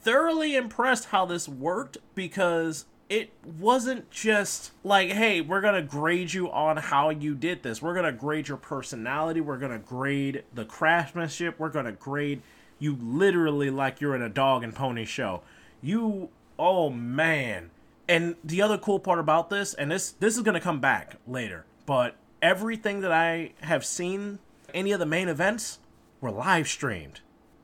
thoroughly 0.00 0.56
impressed 0.56 1.06
how 1.06 1.26
this 1.26 1.48
worked 1.48 1.98
because 2.14 2.86
it 3.08 3.30
wasn't 3.58 4.10
just 4.10 4.72
like, 4.82 5.10
hey, 5.10 5.42
we're 5.42 5.60
to 5.74 5.82
grade 5.82 6.32
you 6.32 6.50
on 6.50 6.78
how 6.78 7.10
you 7.10 7.34
did 7.34 7.62
this. 7.62 7.82
We're 7.82 7.94
to 8.10 8.18
grade 8.18 8.48
your 8.48 8.56
personality. 8.56 9.40
We're 9.40 9.58
to 9.72 9.78
grade 9.78 10.44
the 10.54 10.64
craftsmanship. 10.64 11.58
We're 11.58 11.68
to 11.84 11.92
grade 11.92 12.40
you 12.78 12.96
literally 13.00 13.70
like 13.70 14.00
you're 14.00 14.16
in 14.16 14.22
a 14.22 14.28
dog 14.28 14.64
and 14.64 14.74
pony 14.74 15.04
show. 15.04 15.42
You, 15.82 16.30
oh 16.58 16.88
man. 16.90 17.70
And 18.08 18.36
the 18.42 18.62
other 18.62 18.78
cool 18.78 18.98
part 18.98 19.18
about 19.18 19.50
this, 19.50 19.74
and 19.74 19.90
this 19.90 20.12
this 20.12 20.36
is 20.36 20.42
going 20.42 20.54
to 20.54 20.60
come 20.60 20.80
back 20.80 21.16
later, 21.26 21.64
but 21.86 22.16
everything 22.40 23.00
that 23.00 23.12
I 23.12 23.52
have 23.60 23.84
seen, 23.84 24.38
any 24.74 24.92
of 24.92 24.98
the 25.00 25.06
main 25.06 25.28
events, 25.28 25.78
were 26.20 26.30
live 26.30 26.68
streamed. 26.68 27.20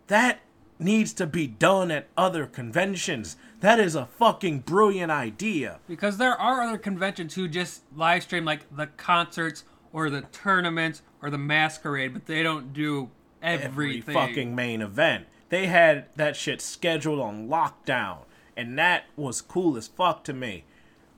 That 0.07 0.41
needs 0.79 1.13
to 1.15 1.27
be 1.27 1.47
done 1.47 1.91
at 1.91 2.09
other 2.17 2.47
conventions. 2.47 3.37
That 3.61 3.81
is 3.81 3.95
a 3.95 4.07
fucking 4.07 4.61
brilliant 4.61 5.11
idea. 5.11 5.81
Because 5.89 6.19
there 6.19 6.41
are 6.41 6.63
other 6.63 6.79
conventions 6.79 7.35
who 7.35 7.49
just 7.49 7.83
live 7.95 8.23
stream 8.23 8.45
like 8.45 8.75
the 8.75 8.87
concerts 8.87 9.65
or 9.93 10.09
the 10.09 10.23
tournaments 10.23 11.03
or 11.21 11.31
the 11.31 11.39
masquerade, 11.39 12.13
but 12.13 12.27
they 12.27 12.43
don't 12.43 12.73
do 12.73 13.11
Every 13.41 14.01
fucking 14.01 14.55
main 14.55 14.83
event. 14.83 15.27
They 15.49 15.67
had 15.67 16.07
that 16.17 16.37
shit 16.37 16.61
scheduled 16.61 17.21
on 17.21 17.49
lockdown, 17.49 18.19
and 18.57 18.79
that 18.79 19.05
was 19.17 19.41
cool 19.41 19.77
as 19.77 19.89
fuck 19.89 20.25
to 20.25 20.33
me. 20.33 20.65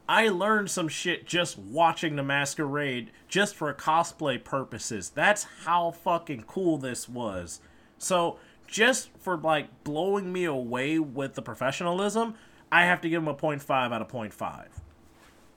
I 0.09 0.29
learned 0.29 0.71
some 0.71 0.89
shit 0.89 1.27
just 1.27 1.57
watching 1.57 2.17
the 2.17 2.23
masquerade 2.23 3.13
just 3.29 3.55
for 3.55 3.73
cosplay 3.73 4.43
purposes. 4.43 5.11
That's 5.11 5.47
how 5.65 5.93
fucking 5.93 6.45
cool 6.49 6.79
this 6.79 7.09
was. 7.09 7.61
So, 7.97 8.39
just 8.67 9.11
for 9.19 9.37
like 9.37 9.85
blowing 9.85 10.33
me 10.33 10.45
away 10.45 10.99
with 10.99 11.35
the 11.35 11.43
professionalism, 11.43 12.35
I 12.73 12.87
have 12.87 13.01
to 13.03 13.09
give 13.09 13.23
him 13.23 13.29
a 13.29 13.35
0.5 13.35 13.71
out 13.71 14.03
of 14.03 14.09
0.5. 14.09 14.67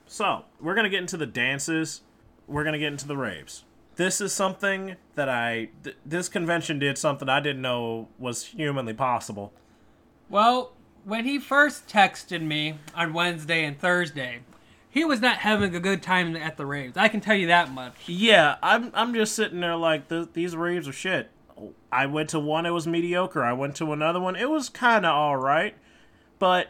So, 0.06 0.44
we're 0.60 0.74
going 0.74 0.84
to 0.84 0.90
get 0.90 1.00
into 1.00 1.16
the 1.16 1.26
dances. 1.26 2.02
We're 2.46 2.64
going 2.64 2.74
to 2.74 2.78
get 2.78 2.92
into 2.92 3.08
the 3.08 3.16
raves. 3.16 3.64
This 3.96 4.20
is 4.20 4.32
something 4.32 4.96
that 5.14 5.28
I. 5.28 5.68
Th- 5.82 5.96
this 6.04 6.28
convention 6.28 6.78
did 6.78 6.98
something 6.98 7.28
I 7.28 7.40
didn't 7.40 7.62
know 7.62 8.08
was 8.18 8.46
humanly 8.46 8.94
possible. 8.94 9.52
Well, 10.28 10.72
when 11.04 11.24
he 11.24 11.38
first 11.38 11.86
texted 11.86 12.42
me 12.42 12.78
on 12.94 13.12
Wednesday 13.12 13.64
and 13.64 13.78
Thursday, 13.78 14.40
he 14.88 15.04
was 15.04 15.20
not 15.20 15.38
having 15.38 15.74
a 15.74 15.80
good 15.80 16.02
time 16.02 16.34
at 16.36 16.56
the 16.56 16.66
raves. 16.66 16.96
I 16.96 17.08
can 17.08 17.20
tell 17.20 17.36
you 17.36 17.48
that 17.48 17.70
much. 17.70 17.94
Yeah, 18.06 18.56
I'm, 18.62 18.90
I'm 18.94 19.12
just 19.14 19.34
sitting 19.34 19.60
there 19.60 19.76
like, 19.76 20.08
th- 20.08 20.28
these 20.32 20.56
raves 20.56 20.88
are 20.88 20.92
shit. 20.92 21.30
I 21.92 22.06
went 22.06 22.30
to 22.30 22.40
one, 22.40 22.66
it 22.66 22.70
was 22.70 22.86
mediocre. 22.86 23.44
I 23.44 23.52
went 23.52 23.76
to 23.76 23.92
another 23.92 24.18
one, 24.18 24.34
it 24.34 24.50
was 24.50 24.68
kind 24.68 25.04
of 25.06 25.10
alright. 25.12 25.76
But 26.38 26.68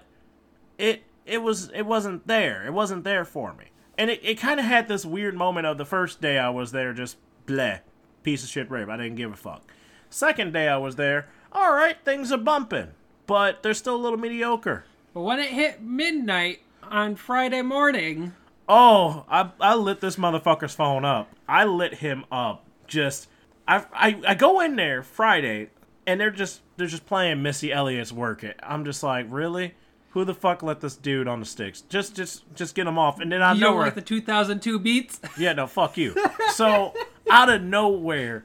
it 0.78 1.04
it 1.26 1.42
was 1.42 1.70
it 1.70 1.82
wasn't 1.82 2.26
there. 2.26 2.66
It 2.66 2.72
wasn't 2.72 3.04
there 3.04 3.24
for 3.24 3.54
me. 3.54 3.66
And 3.96 4.10
it, 4.10 4.20
it 4.22 4.34
kind 4.36 4.58
of 4.58 4.66
had 4.66 4.88
this 4.88 5.04
weird 5.04 5.34
moment 5.34 5.66
of 5.66 5.78
the 5.78 5.84
first 5.84 6.20
day 6.20 6.38
I 6.38 6.50
was 6.50 6.72
there, 6.72 6.92
just 6.92 7.16
bleh, 7.46 7.80
piece 8.22 8.42
of 8.42 8.50
shit 8.50 8.70
rave. 8.70 8.88
I 8.88 8.96
didn't 8.96 9.16
give 9.16 9.32
a 9.32 9.36
fuck. 9.36 9.62
Second 10.10 10.52
day 10.52 10.68
I 10.68 10.76
was 10.76 10.96
there, 10.96 11.28
all 11.52 11.72
right, 11.72 11.96
things 12.04 12.32
are 12.32 12.38
bumping, 12.38 12.88
but 13.26 13.62
they're 13.62 13.74
still 13.74 13.96
a 13.96 14.02
little 14.02 14.18
mediocre. 14.18 14.84
But 15.12 15.22
when 15.22 15.38
it 15.38 15.50
hit 15.50 15.82
midnight 15.82 16.60
on 16.82 17.16
Friday 17.16 17.62
morning, 17.62 18.32
Oh, 18.68 19.24
I, 19.28 19.50
I 19.60 19.74
lit 19.74 20.00
this 20.00 20.16
motherfucker's 20.16 20.74
phone 20.74 21.04
up. 21.04 21.30
I 21.46 21.64
lit 21.64 21.94
him 21.94 22.24
up. 22.32 22.64
Just 22.86 23.28
I, 23.68 23.84
I 23.92 24.20
I 24.28 24.34
go 24.34 24.60
in 24.60 24.76
there 24.76 25.02
Friday 25.02 25.70
and 26.06 26.20
they're 26.20 26.30
just 26.30 26.62
they're 26.76 26.86
just 26.86 27.06
playing 27.06 27.42
Missy 27.42 27.72
Elliott's 27.72 28.12
work 28.12 28.42
it. 28.44 28.58
I'm 28.62 28.84
just 28.84 29.02
like, 29.02 29.26
really? 29.28 29.74
Who 30.14 30.24
the 30.24 30.32
fuck 30.32 30.62
let 30.62 30.80
this 30.80 30.94
dude 30.94 31.26
on 31.26 31.40
the 31.40 31.46
sticks? 31.46 31.80
Just 31.80 32.14
just 32.14 32.44
just 32.54 32.76
get 32.76 32.86
him 32.86 32.96
off. 32.98 33.18
And 33.18 33.32
then 33.32 33.42
I 33.42 33.52
you 33.54 33.60
know 33.60 33.72
don't 33.72 33.80
like 33.80 33.96
the 33.96 34.00
2002 34.00 34.78
beats? 34.78 35.20
Yeah, 35.36 35.52
no, 35.54 35.66
fuck 35.66 35.96
you. 35.96 36.14
So 36.52 36.94
out 37.28 37.50
of 37.50 37.62
nowhere, 37.62 38.44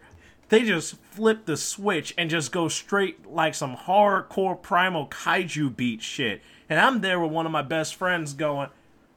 they 0.50 0.64
just 0.64 0.96
flip 1.12 1.46
the 1.46 1.56
switch 1.56 2.16
and 2.18 2.28
just 2.28 2.52
go 2.52 2.70
straight 2.70 3.28
like 3.32 3.54
some 3.54 3.78
hardcore 3.78 4.60
primal 4.60 5.06
kaiju 5.08 5.78
beat 5.78 6.02
shit. 6.02 6.42
And 6.68 6.80
I'm 6.80 7.02
there 7.02 7.20
with 7.20 7.32
one 7.32 7.46
of 7.46 7.52
my 7.52 7.62
best 7.62 7.94
friends 7.94 8.34
going, 8.34 8.70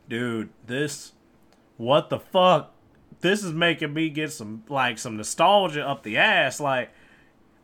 dude, 0.06 0.50
this, 0.66 1.12
what 1.78 2.10
the 2.10 2.20
fuck? 2.20 2.74
This 3.22 3.42
is 3.42 3.52
making 3.52 3.94
me 3.94 4.10
get 4.10 4.30
some 4.30 4.64
like 4.68 4.98
some 4.98 5.16
nostalgia 5.16 5.88
up 5.88 6.02
the 6.02 6.18
ass. 6.18 6.60
Like 6.60 6.90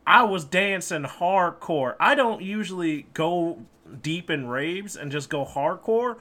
I 0.07 0.23
was 0.23 0.45
dancing 0.45 1.03
hardcore. 1.03 1.95
I 1.99 2.15
don't 2.15 2.41
usually 2.41 3.03
go 3.13 3.59
deep 4.01 4.29
in 4.29 4.47
raves 4.47 4.95
and 4.95 5.11
just 5.11 5.29
go 5.29 5.45
hardcore, 5.45 6.17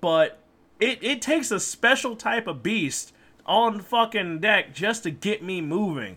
but 0.00 0.40
it, 0.80 1.02
it 1.02 1.22
takes 1.22 1.50
a 1.50 1.60
special 1.60 2.16
type 2.16 2.46
of 2.46 2.62
beast 2.62 3.12
on 3.46 3.80
fucking 3.80 4.40
deck 4.40 4.74
just 4.74 5.02
to 5.04 5.10
get 5.10 5.42
me 5.42 5.60
moving. 5.60 6.16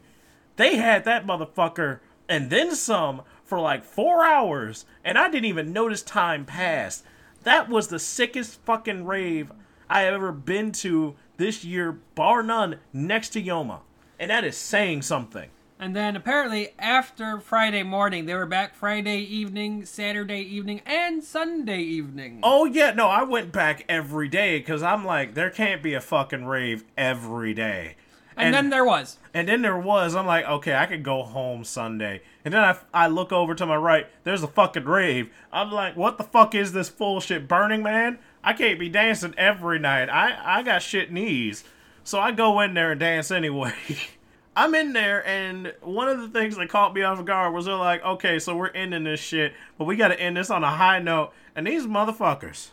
They 0.56 0.78
had 0.78 1.06
that 1.06 1.26
motherfucker 1.26 2.00
and 2.28 2.50
then 2.50 2.76
some 2.76 3.22
for 3.44 3.60
like 3.60 3.84
four 3.84 4.26
hours, 4.26 4.86
and 5.04 5.18
I 5.18 5.30
didn't 5.30 5.46
even 5.46 5.72
notice 5.72 6.02
time 6.02 6.46
pass. 6.46 7.04
That 7.44 7.70
was 7.70 7.88
the 7.88 8.00
sickest 8.00 8.60
fucking 8.62 9.06
rave 9.06 9.52
I 9.88 10.02
have 10.02 10.16
ever 10.16 10.32
been 10.32 10.72
to 10.74 11.16
this 11.38 11.64
year, 11.64 12.00
bar 12.16 12.42
none, 12.42 12.80
next 12.92 13.30
to 13.30 13.44
Yoma. 13.44 13.82
And 14.20 14.32
that 14.32 14.44
is 14.44 14.58
saying 14.58 15.04
something. 15.04 15.50
And 15.78 15.96
then 15.96 16.16
apparently 16.16 16.70
after 16.80 17.40
Friday 17.40 17.84
morning, 17.84 18.26
they 18.26 18.34
were 18.34 18.46
back 18.46 18.76
Friday 18.76 19.20
evening, 19.20 19.86
Saturday 19.86 20.40
evening, 20.40 20.82
and 20.86 21.22
Sunday 21.22 21.82
evening. 21.82 22.40
Oh 22.44 22.66
yeah, 22.66 22.92
no, 22.92 23.08
I 23.08 23.24
went 23.24 23.52
back 23.52 23.84
every 23.90 24.30
day 24.30 24.60
because 24.60 24.82
I'm 24.82 25.04
like, 25.04 25.34
there 25.34 25.50
can't 25.50 25.84
be 25.84 25.94
a 25.94 26.00
fucking 26.00 26.46
rave 26.46 26.86
every 26.98 27.54
day. 27.54 27.98
and, 28.38 28.54
then 28.54 28.70
there 28.70 28.86
was. 28.86 29.18
And 29.34 29.50
then 29.50 29.62
there 29.64 29.78
was. 29.78 30.16
I'm 30.16 30.26
like, 30.26 30.46
okay, 30.46 30.76
I 30.76 30.86
could 30.86 31.04
go 31.04 31.24
home 31.24 31.66
Sunday. 31.66 32.22
And 32.46 32.54
then 32.54 32.64
I, 32.64 32.78
I 32.94 33.08
look 33.08 33.34
over 33.34 33.54
to 33.54 33.66
my 33.66 33.76
right. 33.76 34.08
There's 34.24 34.44
a 34.44 34.48
fucking 34.48 34.86
rave. 34.86 35.30
I'm 35.52 35.72
like, 35.72 35.98
what 35.98 36.18
the 36.18 36.24
fuck 36.24 36.56
is 36.56 36.72
this 36.72 36.90
bullshit, 36.90 37.50
Burning 37.50 37.84
Man? 37.84 38.20
I 38.46 38.54
can't 38.54 38.80
be 38.80 38.88
dancing 38.88 39.34
every 39.38 39.80
night. 39.80 40.08
I 40.10 40.60
I 40.60 40.64
got 40.64 40.84
shit 40.84 41.12
knees, 41.12 41.66
so 42.06 42.20
I 42.20 42.32
go 42.32 42.62
in 42.62 42.76
there 42.76 42.92
and 42.92 43.00
dance 43.00 43.30
anyway. 43.30 43.74
I'm 44.56 44.74
in 44.76 44.94
there, 44.94 45.26
and 45.28 45.74
one 45.82 46.08
of 46.08 46.20
the 46.22 46.28
things 46.30 46.56
that 46.56 46.70
caught 46.70 46.94
me 46.94 47.02
off 47.02 47.24
guard 47.26 47.54
was 47.54 47.66
they're 47.66 47.76
like, 47.76 48.04
okay, 48.04 48.40
so 48.40 48.56
we're 48.56 48.70
ending 48.70 49.04
this 49.04 49.20
shit, 49.20 49.54
but 49.78 49.86
we 49.86 49.96
got 49.96 50.10
to 50.10 50.20
end 50.20 50.38
this 50.38 50.50
on 50.50 50.64
a 50.64 50.72
high 50.72 51.00
note. 51.00 51.32
And 51.56 51.68
these 51.68 51.86
motherfuckers, 51.86 52.70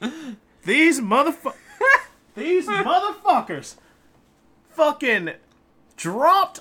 these 0.64 1.00
motherfuckers, 1.00 1.54
these 2.34 2.66
motherfuckers, 2.68 3.76
fucking 4.68 5.30
dropped 5.96 6.60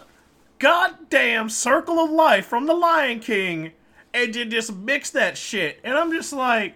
goddamn 0.60 1.50
Circle 1.50 2.00
of 2.00 2.10
Life 2.10 2.46
from 2.46 2.66
the 2.66 2.74
Lion 2.74 3.20
King 3.20 3.74
and 4.14 4.36
you 4.36 4.46
just 4.46 4.74
mix 4.74 5.10
that 5.12 5.38
shit. 5.38 5.80
And 5.84 5.98
I'm 5.98 6.12
just 6.12 6.32
like, 6.32 6.76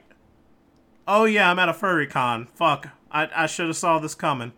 oh 1.07 1.25
yeah, 1.25 1.49
I'm 1.49 1.59
at 1.59 1.69
a 1.69 1.73
furry 1.73 2.07
con. 2.07 2.47
Fuck, 2.55 2.89
I, 3.11 3.29
I 3.35 3.45
should 3.45 3.67
have 3.67 3.77
saw 3.77 3.99
this 3.99 4.15
coming. 4.15 4.53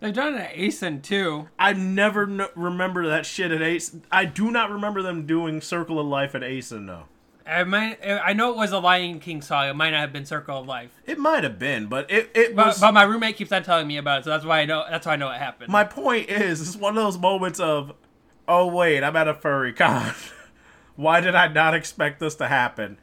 They've 0.00 0.12
done 0.12 0.34
it 0.34 0.40
at 0.40 0.56
ACen 0.56 1.00
too. 1.02 1.48
I 1.58 1.72
never 1.72 2.26
kn- 2.26 2.48
remember 2.54 3.06
that 3.08 3.24
shit 3.24 3.50
at 3.50 3.62
Ace. 3.62 3.96
I 4.12 4.24
do 4.26 4.50
not 4.50 4.70
remember 4.70 5.02
them 5.02 5.26
doing 5.26 5.60
Circle 5.60 5.98
of 5.98 6.06
Life 6.06 6.34
at 6.34 6.42
ACen 6.42 6.86
though. 6.86 7.04
I 7.46 7.62
might, 7.62 7.98
I 8.04 8.32
know 8.32 8.50
it 8.50 8.56
was 8.56 8.72
a 8.72 8.78
Lion 8.80 9.20
King 9.20 9.40
song. 9.40 9.68
It 9.68 9.76
might 9.76 9.90
not 9.90 10.00
have 10.00 10.12
been 10.12 10.26
Circle 10.26 10.60
of 10.60 10.66
Life, 10.66 10.90
It 11.06 11.16
might 11.16 11.44
have 11.44 11.60
been, 11.60 11.86
but 11.86 12.10
it, 12.10 12.30
it 12.34 12.56
but, 12.56 12.66
was. 12.66 12.80
but 12.80 12.92
my 12.92 13.04
roommate 13.04 13.36
keeps 13.36 13.52
on 13.52 13.62
telling 13.62 13.86
me 13.86 13.98
about 13.98 14.20
it, 14.20 14.24
so 14.24 14.30
that's 14.30 14.44
why 14.44 14.60
I 14.60 14.64
know. 14.64 14.84
That's 14.90 15.06
why 15.06 15.12
I 15.12 15.16
know 15.16 15.30
it 15.30 15.38
happened. 15.38 15.70
My 15.70 15.84
point 15.84 16.28
is, 16.28 16.60
it's 16.60 16.76
one 16.76 16.98
of 16.98 17.04
those 17.04 17.18
moments 17.18 17.60
of, 17.60 17.92
oh 18.48 18.66
wait, 18.66 19.04
I'm 19.04 19.14
at 19.14 19.28
a 19.28 19.34
furry 19.34 19.72
con. 19.72 20.12
Why 20.96 21.20
did 21.20 21.34
I 21.34 21.48
not 21.48 21.74
expect 21.74 22.20
this 22.20 22.34
to 22.36 22.48
happen? 22.48 22.98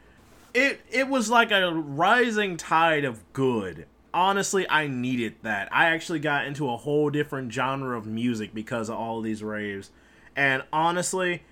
It 0.53 0.81
it 0.91 1.07
was 1.07 1.29
like 1.29 1.51
a 1.51 1.71
rising 1.71 2.57
tide 2.57 3.05
of 3.05 3.21
good. 3.33 3.85
Honestly, 4.13 4.69
I 4.69 4.87
needed 4.87 5.35
that. 5.41 5.69
I 5.71 5.85
actually 5.85 6.19
got 6.19 6.45
into 6.45 6.69
a 6.69 6.77
whole 6.77 7.09
different 7.09 7.51
genre 7.51 7.97
of 7.97 8.05
music 8.05 8.53
because 8.53 8.89
of 8.89 8.97
all 8.97 9.17
of 9.17 9.23
these 9.23 9.43
raves. 9.43 9.89
And 10.35 10.63
honestly, 10.71 11.43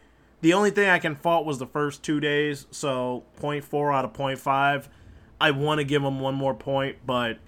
the 0.41 0.53
only 0.53 0.71
thing 0.71 0.89
I 0.89 0.99
can 0.99 1.15
fault 1.15 1.45
was 1.45 1.59
the 1.59 1.65
first 1.65 2.03
two 2.03 2.19
days. 2.19 2.67
So 2.71 3.23
0.4 3.39 3.95
out 3.95 4.05
of 4.05 4.13
0.5. 4.13 4.87
I 5.39 5.51
want 5.51 5.79
to 5.79 5.83
give 5.83 6.03
them 6.03 6.19
one 6.19 6.35
more 6.35 6.53
point, 6.53 6.97
but 7.05 7.39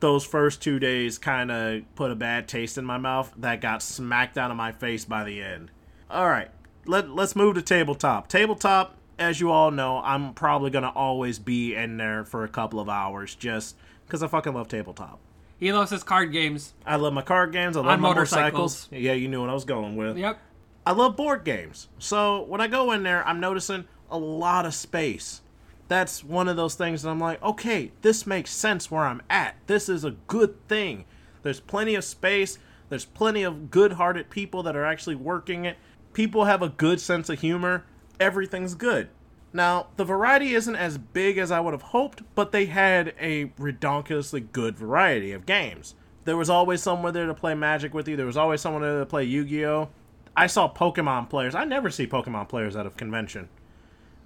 those 0.00 0.24
first 0.24 0.62
two 0.62 0.78
days 0.78 1.18
kind 1.18 1.50
of 1.50 1.82
put 1.94 2.10
a 2.10 2.16
bad 2.16 2.48
taste 2.48 2.76
in 2.78 2.84
my 2.84 2.98
mouth 2.98 3.32
that 3.36 3.60
got 3.60 3.82
smacked 3.82 4.38
out 4.38 4.50
of 4.50 4.56
my 4.56 4.72
face 4.72 5.04
by 5.04 5.22
the 5.22 5.40
end. 5.40 5.70
All 6.10 6.28
right, 6.28 6.50
let, 6.86 7.10
let's 7.10 7.36
move 7.36 7.54
to 7.54 7.62
tabletop. 7.62 8.28
Tabletop, 8.28 8.96
as 9.18 9.38
you 9.38 9.50
all 9.50 9.70
know, 9.70 9.98
I'm 9.98 10.34
probably 10.34 10.70
going 10.70 10.82
to 10.82 10.90
always 10.90 11.38
be 11.38 11.74
in 11.74 11.98
there 11.98 12.24
for 12.24 12.42
a 12.42 12.48
couple 12.48 12.80
of 12.80 12.88
hours 12.88 13.34
just 13.34 13.76
because 14.12 14.22
I 14.22 14.26
fucking 14.26 14.52
love 14.52 14.68
tabletop. 14.68 15.18
he 15.58 15.72
loves 15.72 15.90
his 15.90 16.02
card 16.02 16.32
games. 16.32 16.74
I 16.84 16.96
love 16.96 17.14
my 17.14 17.22
card 17.22 17.50
games. 17.50 17.78
I 17.78 17.80
love 17.80 17.88
On 17.92 17.98
my 18.02 18.08
motorcycles. 18.10 18.52
motorcycles. 18.52 18.88
Yeah, 18.90 19.14
you 19.14 19.26
knew 19.26 19.40
what 19.40 19.48
I 19.48 19.54
was 19.54 19.64
going 19.64 19.96
with. 19.96 20.18
Yep. 20.18 20.38
I 20.84 20.92
love 20.92 21.16
board 21.16 21.44
games. 21.44 21.88
So 21.98 22.42
when 22.42 22.60
I 22.60 22.68
go 22.68 22.92
in 22.92 23.04
there, 23.04 23.26
I'm 23.26 23.40
noticing 23.40 23.86
a 24.10 24.18
lot 24.18 24.66
of 24.66 24.74
space. 24.74 25.40
That's 25.88 26.22
one 26.22 26.46
of 26.46 26.56
those 26.56 26.74
things 26.74 27.00
that 27.02 27.08
I'm 27.08 27.20
like, 27.20 27.42
okay, 27.42 27.92
this 28.02 28.26
makes 28.26 28.50
sense 28.50 28.90
where 28.90 29.04
I'm 29.04 29.22
at. 29.30 29.54
This 29.66 29.88
is 29.88 30.04
a 30.04 30.10
good 30.26 30.68
thing. 30.68 31.06
There's 31.42 31.60
plenty 31.60 31.94
of 31.94 32.04
space. 32.04 32.58
There's 32.90 33.06
plenty 33.06 33.44
of 33.44 33.70
good 33.70 33.92
hearted 33.94 34.28
people 34.28 34.62
that 34.64 34.76
are 34.76 34.84
actually 34.84 35.14
working 35.16 35.64
it. 35.64 35.78
People 36.12 36.44
have 36.44 36.60
a 36.60 36.68
good 36.68 37.00
sense 37.00 37.30
of 37.30 37.40
humor. 37.40 37.86
Everything's 38.20 38.74
good. 38.74 39.08
Now, 39.52 39.88
the 39.96 40.04
variety 40.04 40.54
isn't 40.54 40.76
as 40.76 40.96
big 40.96 41.36
as 41.36 41.50
I 41.50 41.60
would 41.60 41.74
have 41.74 41.82
hoped, 41.82 42.22
but 42.34 42.52
they 42.52 42.66
had 42.66 43.14
a 43.20 43.52
ridiculously 43.58 44.40
good 44.40 44.78
variety 44.78 45.32
of 45.32 45.44
games. 45.44 45.94
There 46.24 46.36
was 46.36 46.48
always 46.48 46.82
someone 46.82 47.12
there 47.12 47.26
to 47.26 47.34
play 47.34 47.54
Magic 47.54 47.92
with 47.92 48.08
you. 48.08 48.16
There 48.16 48.26
was 48.26 48.36
always 48.36 48.60
someone 48.60 48.82
there 48.82 49.00
to 49.00 49.06
play 49.06 49.24
Yu-Gi-Oh. 49.24 49.90
I 50.36 50.46
saw 50.46 50.72
Pokemon 50.72 51.28
players. 51.28 51.54
I 51.54 51.64
never 51.64 51.90
see 51.90 52.06
Pokemon 52.06 52.48
players 52.48 52.76
out 52.76 52.86
of 52.86 52.96
convention. 52.96 53.48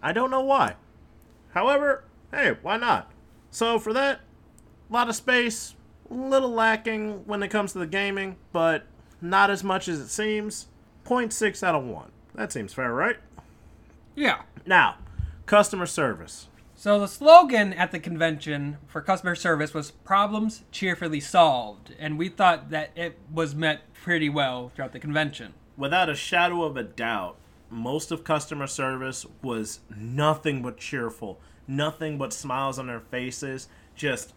I 0.02 0.12
don't 0.12 0.30
know 0.30 0.42
why. 0.42 0.74
However, 1.50 2.04
hey, 2.30 2.56
why 2.62 2.76
not? 2.76 3.10
So 3.50 3.78
for 3.78 3.92
that, 3.94 4.20
a 4.88 4.92
lot 4.92 5.08
of 5.08 5.16
space, 5.16 5.74
a 6.10 6.14
little 6.14 6.50
lacking 6.50 7.26
when 7.26 7.42
it 7.42 7.48
comes 7.48 7.72
to 7.72 7.78
the 7.78 7.86
gaming, 7.86 8.36
but 8.52 8.84
not 9.20 9.50
as 9.50 9.64
much 9.64 9.88
as 9.88 9.98
it 9.98 10.08
seems. 10.08 10.68
0.6 11.06 11.62
out 11.62 11.74
of 11.74 11.84
1. 11.84 12.10
That 12.34 12.52
seems 12.52 12.74
fair, 12.74 12.92
right? 12.92 13.16
Yeah. 14.14 14.42
Now, 14.66 14.96
customer 15.46 15.86
service. 15.86 16.48
So 16.74 16.98
the 16.98 17.08
slogan 17.08 17.72
at 17.72 17.90
the 17.90 17.98
convention 17.98 18.78
for 18.86 19.00
customer 19.00 19.34
service 19.34 19.72
was 19.72 19.92
"Problems 19.92 20.64
cheerfully 20.70 21.20
solved," 21.20 21.94
and 21.98 22.18
we 22.18 22.28
thought 22.28 22.70
that 22.70 22.90
it 22.94 23.18
was 23.32 23.54
met 23.54 23.92
pretty 23.94 24.28
well 24.28 24.68
throughout 24.68 24.92
the 24.92 24.98
convention. 24.98 25.54
Without 25.76 26.10
a 26.10 26.14
shadow 26.14 26.64
of 26.64 26.76
a 26.76 26.82
doubt, 26.82 27.36
most 27.70 28.10
of 28.10 28.24
customer 28.24 28.66
service 28.66 29.24
was 29.42 29.80
nothing 29.96 30.62
but 30.62 30.78
cheerful, 30.78 31.40
nothing 31.66 32.18
but 32.18 32.32
smiles 32.32 32.78
on 32.78 32.88
their 32.88 33.00
faces, 33.00 33.68
just 33.94 34.34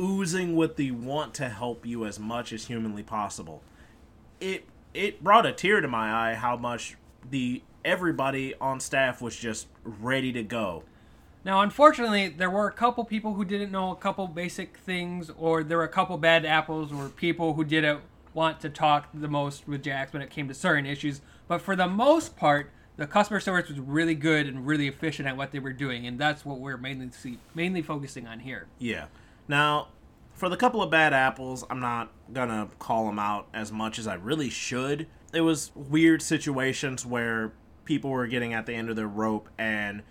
oozing 0.00 0.56
with 0.56 0.76
the 0.76 0.90
want 0.90 1.34
to 1.34 1.48
help 1.48 1.84
you 1.84 2.06
as 2.06 2.18
much 2.18 2.52
as 2.52 2.66
humanly 2.66 3.02
possible. 3.02 3.62
It 4.40 4.66
it 4.94 5.22
brought 5.22 5.46
a 5.46 5.52
tear 5.52 5.80
to 5.80 5.88
my 5.88 6.30
eye 6.30 6.34
how 6.34 6.56
much 6.56 6.96
the 7.28 7.62
everybody 7.84 8.54
on 8.60 8.80
staff 8.80 9.20
was 9.20 9.36
just 9.36 9.68
ready 9.84 10.32
to 10.32 10.42
go. 10.42 10.84
Now, 11.44 11.60
unfortunately, 11.60 12.28
there 12.28 12.50
were 12.50 12.66
a 12.66 12.72
couple 12.72 13.04
people 13.04 13.34
who 13.34 13.44
didn't 13.44 13.70
know 13.70 13.90
a 13.90 13.96
couple 13.96 14.26
basic 14.26 14.78
things, 14.78 15.30
or 15.36 15.62
there 15.62 15.76
were 15.76 15.84
a 15.84 15.88
couple 15.88 16.16
bad 16.16 16.46
apples, 16.46 16.90
or 16.90 17.10
people 17.10 17.54
who 17.54 17.64
didn't 17.64 18.00
want 18.32 18.60
to 18.60 18.70
talk 18.70 19.08
the 19.12 19.28
most 19.28 19.68
with 19.68 19.84
Jaxx 19.84 20.12
when 20.12 20.22
it 20.22 20.30
came 20.30 20.48
to 20.48 20.54
certain 20.54 20.86
issues. 20.86 21.20
But 21.46 21.60
for 21.60 21.76
the 21.76 21.86
most 21.86 22.36
part, 22.36 22.70
the 22.96 23.06
customer 23.06 23.40
service 23.40 23.68
was 23.68 23.78
really 23.78 24.14
good 24.14 24.46
and 24.46 24.66
really 24.66 24.88
efficient 24.88 25.28
at 25.28 25.36
what 25.36 25.52
they 25.52 25.58
were 25.58 25.72
doing, 25.72 26.06
and 26.06 26.18
that's 26.18 26.44
what 26.44 26.60
we're 26.60 26.76
mainly 26.76 27.10
see, 27.10 27.38
mainly 27.54 27.82
focusing 27.82 28.26
on 28.26 28.40
here. 28.40 28.66
Yeah. 28.78 29.06
Now, 29.46 29.88
for 30.32 30.48
the 30.48 30.56
couple 30.56 30.82
of 30.82 30.90
bad 30.90 31.12
apples, 31.12 31.64
I'm 31.68 31.80
not 31.80 32.10
gonna 32.32 32.68
call 32.78 33.06
them 33.06 33.18
out 33.18 33.48
as 33.52 33.70
much 33.70 33.98
as 33.98 34.06
I 34.06 34.14
really 34.14 34.50
should. 34.50 35.06
It 35.32 35.42
was 35.42 35.72
weird 35.74 36.22
situations 36.22 37.04
where 37.04 37.52
people 37.84 38.10
were 38.10 38.26
getting 38.26 38.54
at 38.54 38.66
the 38.66 38.74
end 38.74 38.90
of 38.90 38.96
their 38.96 39.08
rope 39.08 39.48
and 39.58 40.02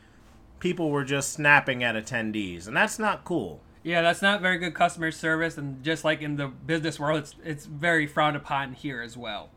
people 0.63 0.89
were 0.89 1.03
just 1.03 1.33
snapping 1.33 1.83
at 1.83 1.93
attendees, 1.93 2.67
and 2.67 2.75
that's 2.75 2.97
not 2.97 3.25
cool. 3.25 3.59
Yeah, 3.83 4.01
that's 4.01 4.21
not 4.21 4.41
very 4.41 4.57
good 4.57 4.73
customer 4.73 5.11
service, 5.11 5.57
and 5.57 5.83
just 5.83 6.05
like 6.05 6.21
in 6.21 6.37
the 6.37 6.47
business 6.47 6.97
world, 6.97 7.19
it's 7.19 7.35
it's 7.43 7.65
very 7.65 8.07
frowned 8.07 8.37
upon 8.37 8.71
here 8.71 9.01
as 9.01 9.17
well. 9.17 9.49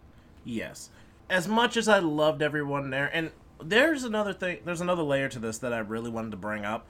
Yes. 0.45 0.91
As 1.31 1.47
much 1.47 1.77
as 1.77 1.89
I 1.89 2.01
loved 2.01 2.43
everyone 2.43 2.91
there, 2.91 3.09
and 3.13 3.31
there's 3.63 4.03
another 4.03 4.33
thing, 4.33 4.59
there's 4.65 4.81
another 4.81 5.05
layer 5.05 5.29
to 5.29 5.39
this 5.39 5.59
that 5.59 5.73
I 5.73 5.79
really 5.79 6.11
wanted 6.11 6.33
to 6.33 6.37
bring 6.37 6.65
up. 6.65 6.87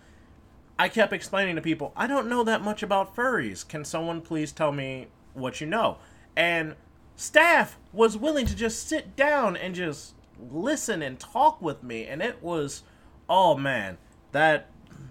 I 0.79 0.89
kept 0.89 1.13
explaining 1.13 1.57
to 1.57 1.63
people, 1.63 1.93
I 1.95 2.07
don't 2.07 2.29
know 2.29 2.43
that 2.45 2.63
much 2.63 2.83
about 2.83 3.15
furries. 3.15 3.67
Can 3.67 3.85
someone 3.85 4.21
please 4.21 4.53
tell 4.53 4.73
me 4.73 5.09
what 5.33 5.61
you 5.61 5.67
know? 5.67 5.99
And 6.35 6.75
staff 7.17 7.79
was 7.93 8.17
willing 8.17 8.45
to 8.47 8.55
just 8.55 8.87
sit 8.87 9.17
down 9.17 9.57
and 9.57 9.75
just 9.75 10.15
listen 10.51 11.03
and 11.03 11.19
talk 11.19 11.61
with 11.63 11.83
me, 11.83 12.07
and 12.07 12.23
it 12.23 12.43
was, 12.43 12.83
oh 13.29 13.57
man, 13.57 13.99
that 14.33 14.71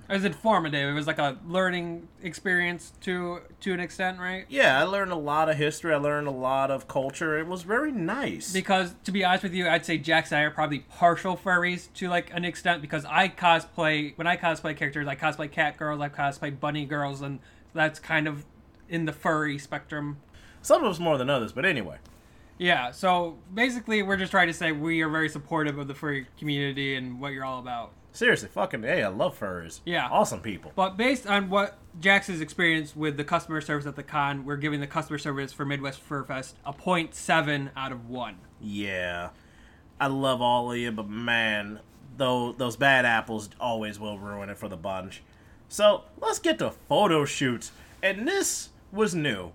It 0.10 0.14
was 0.14 0.26
informative. 0.26 0.90
It 0.90 0.94
was 0.94 1.08
like 1.08 1.18
a 1.20 1.38
learning 1.48 2.08
experience 2.22 2.94
to 3.02 3.40
to 3.62 3.74
an 3.74 3.80
extent, 3.80 4.20
right? 4.20 4.46
yeah, 4.50 4.80
I 4.80 4.84
learned 4.84 5.12
a 5.12 5.16
lot 5.18 5.50
of 5.50 5.58
history. 5.58 5.94
I 5.94 5.98
learned 5.98 6.28
a 6.28 6.32
lot 6.32 6.70
of 6.72 6.88
culture. 6.88 7.38
It 7.40 7.48
was 7.48 7.64
very 7.64 7.92
nice. 7.92 8.54
Because 8.54 8.94
to 9.04 9.12
be 9.12 9.24
honest 9.26 9.44
with 9.44 9.54
you, 9.54 9.68
I'd 9.68 9.86
say 9.86 9.98
Jaxx 9.98 10.32
and 10.32 10.40
I 10.40 10.42
are 10.42 10.52
probably 10.52 10.80
partial 10.80 11.36
furries 11.36 11.92
to 11.96 12.08
like 12.08 12.32
an 12.34 12.46
extent 12.46 12.82
because 12.82 13.06
I 13.06 13.30
cosplay 13.30 14.16
when 14.18 14.28
I 14.28 14.38
cosplay 14.38 14.78
characters, 14.78 15.08
I 15.08 15.16
cosplay 15.16 15.52
cat 15.52 15.78
girls, 15.78 16.00
I 16.02 16.10
cosplay 16.10 16.58
bunny 16.60 16.86
girls, 16.86 17.22
and 17.22 17.40
that's 17.74 18.00
kind 18.00 18.28
of 18.28 18.46
in 18.88 19.06
the 19.06 19.14
furry 19.14 19.58
spectrum. 19.58 20.18
Some 20.62 20.84
of 20.84 20.92
us 20.92 21.00
more 21.00 21.18
than 21.18 21.30
others, 21.30 21.52
but 21.52 21.66
anyway. 21.66 21.98
Yeah, 22.58 22.92
so 22.92 23.38
basically, 23.54 24.02
we're 24.02 24.18
just 24.18 24.32
trying 24.32 24.48
to 24.48 24.54
say 24.54 24.72
we 24.72 25.02
are 25.02 25.10
very 25.10 25.30
supportive 25.30 25.78
of 25.78 25.88
the 25.88 25.94
furry 25.94 26.28
community 26.40 26.96
and 26.96 27.20
what 27.20 27.34
you're 27.34 27.44
all 27.44 27.60
about. 27.60 27.92
Seriously, 28.14 28.48
fucking 28.48 28.84
hey, 28.84 29.04
I 29.04 29.10
love 29.10 29.36
furs. 29.36 29.82
Yeah. 29.84 30.08
awesome 30.10 30.40
people. 30.40 30.72
But 30.74 30.96
based 30.96 31.28
on 31.28 31.50
what 31.50 31.78
Jaxx's 32.00 32.40
experience 32.40 32.96
with 32.96 33.18
the 33.18 33.26
customer 33.26 33.60
service 33.60 33.86
at 33.86 33.98
the 33.98 34.04
con, 34.04 34.46
we're 34.46 34.56
giving 34.56 34.80
the 34.80 34.88
customer 34.88 35.18
service 35.18 35.52
for 35.52 35.66
Midwest 35.66 36.00
Fur 36.00 36.24
Fest 36.24 36.56
a 36.66 36.72
0.7 36.72 37.72
out 37.76 37.92
of 37.92 38.10
1. 38.10 38.38
Yeah. 38.62 39.32
I 40.00 40.08
love 40.08 40.42
all 40.42 40.72
of 40.72 40.78
you, 40.78 40.94
but 40.94 41.10
man, 41.10 41.82
though 42.16 42.54
those 42.54 42.78
bad 42.78 43.06
apples 43.06 43.50
always 43.60 44.00
will 44.00 44.18
ruin 44.18 44.50
it 44.50 44.58
for 44.58 44.70
the 44.70 44.78
bunch. 44.78 45.22
So 45.68 46.04
let's 46.22 46.40
get 46.40 46.60
to 46.60 46.72
photo 46.72 47.26
shoots, 47.26 47.74
and 48.02 48.26
this 48.26 48.70
was 48.94 49.14
new. 49.14 49.52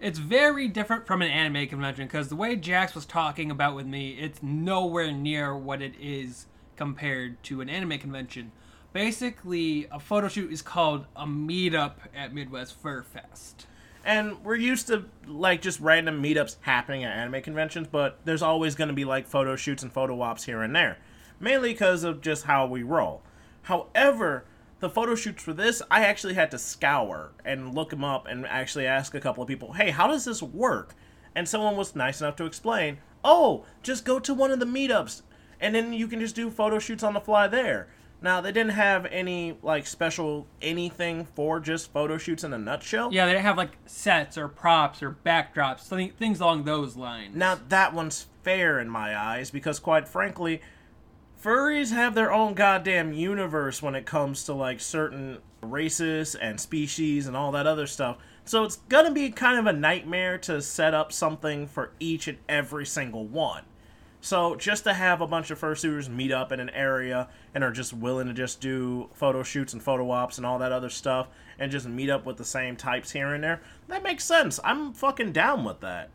It's 0.00 0.18
very 0.18 0.66
different 0.66 1.06
from 1.06 1.20
an 1.20 1.30
anime 1.30 1.68
convention 1.68 2.06
because 2.06 2.28
the 2.28 2.36
way 2.36 2.56
Jaxx 2.56 2.94
was 2.94 3.04
talking 3.04 3.50
about 3.50 3.74
with 3.74 3.86
me, 3.86 4.12
it's 4.12 4.42
nowhere 4.42 5.12
near 5.12 5.54
what 5.54 5.82
it 5.82 5.92
is 6.00 6.46
compared 6.76 7.42
to 7.44 7.60
an 7.60 7.68
anime 7.68 7.98
convention. 7.98 8.50
Basically, 8.94 9.86
a 9.92 10.00
photo 10.00 10.28
shoot 10.28 10.50
is 10.50 10.62
called 10.62 11.04
a 11.14 11.26
meetup 11.26 11.96
at 12.16 12.32
Midwest 12.32 12.80
Fur 12.80 13.02
Fest. 13.02 13.66
And 14.02 14.42
we're 14.42 14.54
used 14.54 14.86
to 14.86 15.04
like 15.26 15.60
just 15.60 15.80
random 15.80 16.22
meetups 16.22 16.56
happening 16.62 17.04
at 17.04 17.14
anime 17.14 17.42
conventions, 17.42 17.86
but 17.86 18.20
there's 18.24 18.40
always 18.40 18.74
going 18.74 18.88
to 18.88 18.94
be 18.94 19.04
like 19.04 19.26
photo 19.26 19.54
shoots 19.54 19.82
and 19.82 19.92
photo 19.92 20.22
ops 20.22 20.44
here 20.44 20.62
and 20.62 20.74
there, 20.74 20.96
mainly 21.38 21.72
because 21.74 22.04
of 22.04 22.22
just 22.22 22.44
how 22.44 22.66
we 22.66 22.82
roll. 22.82 23.20
However, 23.64 24.46
the 24.80 24.90
photo 24.90 25.14
shoots 25.14 25.42
for 25.42 25.52
this, 25.52 25.82
I 25.90 26.04
actually 26.04 26.34
had 26.34 26.50
to 26.50 26.58
scour 26.58 27.32
and 27.44 27.74
look 27.74 27.90
them 27.90 28.04
up 28.04 28.26
and 28.26 28.46
actually 28.46 28.86
ask 28.86 29.14
a 29.14 29.20
couple 29.20 29.42
of 29.42 29.48
people, 29.48 29.74
hey, 29.74 29.90
how 29.90 30.06
does 30.06 30.24
this 30.24 30.42
work? 30.42 30.94
And 31.34 31.48
someone 31.48 31.76
was 31.76 31.94
nice 31.94 32.20
enough 32.20 32.36
to 32.36 32.46
explain, 32.46 32.98
oh, 33.22 33.64
just 33.82 34.04
go 34.04 34.18
to 34.18 34.34
one 34.34 34.50
of 34.50 34.58
the 34.58 34.66
meetups 34.66 35.22
and 35.60 35.74
then 35.74 35.92
you 35.92 36.08
can 36.08 36.20
just 36.20 36.34
do 36.34 36.50
photo 36.50 36.78
shoots 36.78 37.02
on 37.02 37.14
the 37.14 37.20
fly 37.20 37.46
there. 37.46 37.88
Now, 38.22 38.40
they 38.40 38.52
didn't 38.52 38.72
have 38.72 39.06
any 39.06 39.56
like 39.62 39.86
special 39.86 40.46
anything 40.60 41.24
for 41.24 41.58
just 41.58 41.92
photo 41.92 42.18
shoots 42.18 42.44
in 42.44 42.52
a 42.52 42.58
nutshell. 42.58 43.10
Yeah, 43.12 43.24
they 43.24 43.32
didn't 43.32 43.44
have 43.44 43.56
like 43.56 43.78
sets 43.86 44.36
or 44.36 44.48
props 44.48 45.02
or 45.02 45.16
backdrops, 45.24 46.12
things 46.18 46.40
along 46.40 46.64
those 46.64 46.96
lines. 46.96 47.34
Now, 47.34 47.58
that 47.68 47.94
one's 47.94 48.26
fair 48.42 48.78
in 48.78 48.90
my 48.90 49.18
eyes 49.18 49.50
because, 49.50 49.78
quite 49.78 50.06
frankly, 50.06 50.60
furries 51.42 51.92
have 51.92 52.14
their 52.14 52.32
own 52.32 52.54
goddamn 52.54 53.12
universe 53.12 53.82
when 53.82 53.94
it 53.94 54.06
comes 54.06 54.44
to 54.44 54.52
like 54.52 54.80
certain 54.80 55.38
races 55.62 56.34
and 56.34 56.60
species 56.60 57.26
and 57.26 57.36
all 57.36 57.52
that 57.52 57.66
other 57.66 57.86
stuff. 57.86 58.18
So 58.44 58.64
it's 58.64 58.76
gonna 58.76 59.12
be 59.12 59.30
kind 59.30 59.58
of 59.58 59.66
a 59.66 59.72
nightmare 59.72 60.38
to 60.38 60.60
set 60.60 60.94
up 60.94 61.12
something 61.12 61.66
for 61.66 61.92
each 62.00 62.28
and 62.28 62.38
every 62.48 62.86
single 62.86 63.24
one. 63.24 63.64
So 64.22 64.54
just 64.54 64.84
to 64.84 64.92
have 64.92 65.22
a 65.22 65.26
bunch 65.26 65.50
of 65.50 65.58
fursuiters 65.58 66.08
meet 66.08 66.30
up 66.30 66.52
in 66.52 66.60
an 66.60 66.70
area 66.70 67.28
and 67.54 67.64
are 67.64 67.72
just 67.72 67.94
willing 67.94 68.26
to 68.26 68.34
just 68.34 68.60
do 68.60 69.08
photo 69.14 69.42
shoots 69.42 69.72
and 69.72 69.82
photo 69.82 70.10
ops 70.10 70.36
and 70.36 70.46
all 70.46 70.58
that 70.58 70.72
other 70.72 70.90
stuff 70.90 71.28
and 71.58 71.72
just 71.72 71.88
meet 71.88 72.10
up 72.10 72.26
with 72.26 72.36
the 72.36 72.44
same 72.44 72.76
types 72.76 73.12
here 73.12 73.32
and 73.32 73.42
there, 73.42 73.62
that 73.88 74.02
makes 74.02 74.24
sense. 74.24 74.60
I'm 74.62 74.92
fucking 74.92 75.32
down 75.32 75.64
with 75.64 75.80
that. 75.80 76.10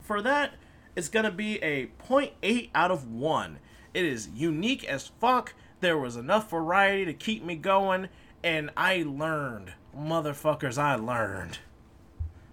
For 0.00 0.22
that, 0.22 0.54
it's 0.94 1.08
gonna 1.08 1.30
be 1.30 1.62
a 1.62 1.90
0.8 2.08 2.70
out 2.74 2.90
of 2.90 3.06
1. 3.06 3.58
It 3.96 4.04
is 4.04 4.28
unique 4.34 4.84
as 4.84 5.10
fuck. 5.20 5.54
There 5.80 5.96
was 5.96 6.16
enough 6.16 6.50
variety 6.50 7.06
to 7.06 7.14
keep 7.14 7.42
me 7.42 7.56
going, 7.56 8.10
and 8.44 8.70
I 8.76 9.04
learned. 9.06 9.72
Motherfuckers, 9.98 10.76
I 10.76 10.96
learned. 10.96 11.60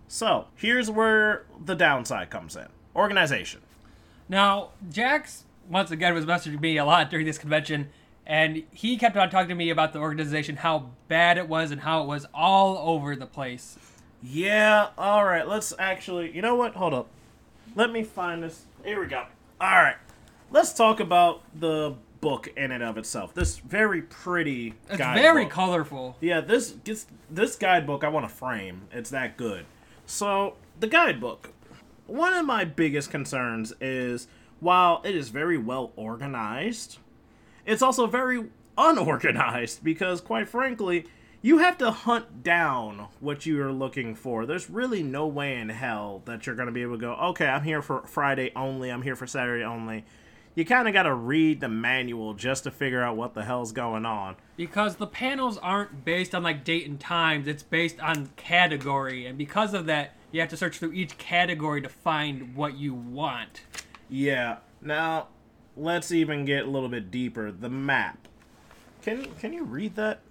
So, 0.08 0.48
here's 0.56 0.90
where 0.90 1.44
the 1.62 1.76
downside 1.76 2.30
comes 2.30 2.56
in 2.56 2.68
organization. 2.96 3.60
Now, 4.30 4.70
Jaxx, 4.90 5.42
once 5.70 5.92
again, 5.92 6.14
was 6.14 6.26
messaging 6.26 6.62
me 6.62 6.78
a 6.78 6.86
lot 6.86 7.10
during 7.10 7.26
this 7.26 7.38
convention, 7.38 7.90
and 8.26 8.64
he 8.72 8.96
kept 8.96 9.18
on 9.18 9.30
talking 9.30 9.50
to 9.50 9.56
me 9.56 9.70
about 9.70 9.92
the 9.92 10.00
organization, 10.00 10.56
how 10.56 10.92
bad 11.10 11.38
it 11.38 11.50
was, 11.50 11.72
and 11.72 11.82
how 11.82 12.04
it 12.04 12.08
was 12.08 12.26
all 12.34 12.78
over 12.78 13.18
the 13.18 13.26
place. 13.26 13.78
Yeah, 14.22 14.92
alright, 14.98 15.46
let's 15.46 15.74
actually. 15.78 16.34
You 16.34 16.42
know 16.42 16.56
what? 16.56 16.76
Hold 16.76 16.94
up. 16.94 17.08
Let 17.76 17.92
me 17.92 18.02
find 18.02 18.42
this. 18.42 18.64
Here 18.86 19.02
we 19.02 19.08
go. 19.08 19.26
Alright. 19.60 19.98
Let's 20.54 20.72
talk 20.72 21.00
about 21.00 21.42
the 21.60 21.96
book 22.22 22.48
in 22.56 22.72
and 22.72 22.84
of 22.84 22.96
itself. 23.00 23.34
This 23.34 23.58
very 23.58 24.04
pretty 24.04 24.76
It's 24.88 24.98
guidebook. 24.98 25.24
very 25.24 25.46
colorful. 25.48 26.16
Yeah, 26.22 26.42
this 26.42 26.74
gets 26.84 27.08
this 27.28 27.56
guidebook 27.56 28.04
I 28.04 28.10
want 28.10 28.30
to 28.30 28.34
frame. 28.34 28.84
It's 28.92 29.10
that 29.10 29.36
good. 29.36 29.66
So, 30.06 30.54
the 30.80 30.86
guidebook. 30.86 31.50
One 32.06 32.34
of 32.34 32.46
my 32.46 32.66
biggest 32.66 33.10
concerns 33.10 33.74
is 33.82 34.28
while 34.60 35.02
it 35.04 35.16
is 35.16 35.30
very 35.30 35.58
well 35.58 35.92
organized, 35.96 37.00
it's 37.66 37.82
also 37.82 38.06
very 38.06 38.46
unorganized 38.78 39.84
because 39.84 40.22
quite 40.22 40.48
frankly, 40.48 41.08
you 41.42 41.58
have 41.58 41.80
to 41.80 41.89
hunt 41.89 42.44
down 42.44 43.08
what 43.20 43.48
you 43.48 43.60
are 43.60 43.74
looking 43.74 44.13
for. 44.13 44.46
There's 44.46 44.70
really 44.70 45.02
no 45.02 45.26
way 45.26 45.56
in 45.56 45.70
hell 45.70 46.22
that 46.26 46.46
you're 46.46 46.56
going 46.56 46.68
to 46.68 46.72
be 46.72 46.84
able 46.84 46.94
to 46.94 47.02
go, 47.02 47.13
"Okay, 47.16 47.48
I'm 47.48 47.63
here 47.63 47.82
for 47.82 48.04
Friday 48.04 48.52
only. 48.56 48.92
I'm 48.92 49.02
here 49.02 49.16
for 49.16 49.26
Saturday 49.26 49.63
only." 49.63 50.06
You 50.56 50.66
kind 50.66 50.88
of 50.88 50.94
got 50.94 51.04
to 51.04 51.13
read 51.13 51.62
the 51.62 51.70
manual 51.70 52.36
just 52.36 52.66
to 52.66 52.72
figure 52.72 53.02
out 53.02 53.18
what 53.18 53.34
the 53.34 53.44
hell's 53.44 53.72
going 53.72 54.06
on. 54.06 54.36
Because 54.56 54.98
the 54.98 55.08
panels 55.08 55.58
aren't 55.58 56.06
based 56.06 56.36
on 56.36 56.44
like 56.44 56.63
date 56.63 56.88
and 56.88 57.00
times, 57.00 57.48
it's 57.48 57.63
based 57.63 58.00
on 58.00 58.30
category, 58.36 59.26
and 59.26 59.38
because 59.38 59.74
of 59.74 59.88
that, 59.88 60.16
you 60.32 60.42
have 60.42 60.50
to 60.50 60.58
search 60.58 60.78
through 60.78 60.94
each 60.94 61.18
category 61.18 61.82
to 61.82 61.89
find 61.89 62.56
what 62.56 62.78
you 62.78 62.94
want. 62.94 63.62
Yeah. 64.10 64.58
Now, 64.82 65.28
let's 65.76 66.12
even 66.12 66.46
get 66.46 66.66
a 66.66 66.70
little 66.70 66.89
bit 66.89 67.10
deeper. 67.10 67.52
The 67.52 67.70
map. 67.70 68.28
Can 69.02 69.26
can 69.39 69.54
you 69.54 69.63
read 69.63 69.96
that? 69.96 70.22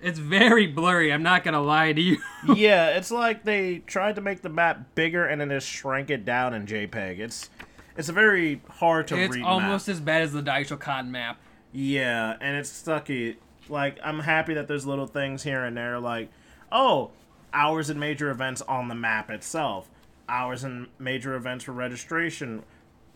It's 0.00 0.18
very 0.18 0.66
blurry, 0.66 1.12
I'm 1.12 1.22
not 1.22 1.44
gonna 1.44 1.60
lie 1.60 1.92
to 1.92 2.00
you. 2.00 2.18
yeah, 2.54 2.96
it's 2.96 3.10
like 3.10 3.44
they 3.44 3.78
tried 3.78 4.14
to 4.14 4.20
make 4.20 4.42
the 4.42 4.48
map 4.48 4.94
bigger 4.94 5.26
and 5.26 5.40
then 5.40 5.50
just 5.50 5.68
shrank 5.68 6.08
it 6.08 6.24
down 6.24 6.54
in 6.54 6.66
JPEG. 6.66 7.18
It's 7.18 7.50
it's 7.98 8.08
a 8.08 8.12
very 8.12 8.62
hard 8.70 9.08
to 9.08 9.18
it's 9.18 9.34
read 9.34 9.44
almost 9.44 9.88
map. 9.88 9.94
as 9.94 10.00
bad 10.00 10.22
as 10.22 10.32
the 10.32 10.42
Daisho 10.42 10.78
Con 10.78 11.10
map. 11.10 11.38
Yeah, 11.72 12.36
and 12.40 12.56
it's 12.56 12.70
sucky. 12.70 13.36
Like 13.68 13.98
I'm 14.02 14.20
happy 14.20 14.54
that 14.54 14.68
there's 14.68 14.86
little 14.86 15.06
things 15.06 15.42
here 15.42 15.64
and 15.64 15.76
there 15.76 15.98
like, 15.98 16.30
oh, 16.70 17.10
hours 17.52 17.90
and 17.90 17.98
major 17.98 18.30
events 18.30 18.62
on 18.62 18.88
the 18.88 18.94
map 18.94 19.30
itself. 19.30 19.90
Hours 20.28 20.62
and 20.62 20.86
major 20.98 21.34
events 21.34 21.64
for 21.64 21.72
registration. 21.72 22.62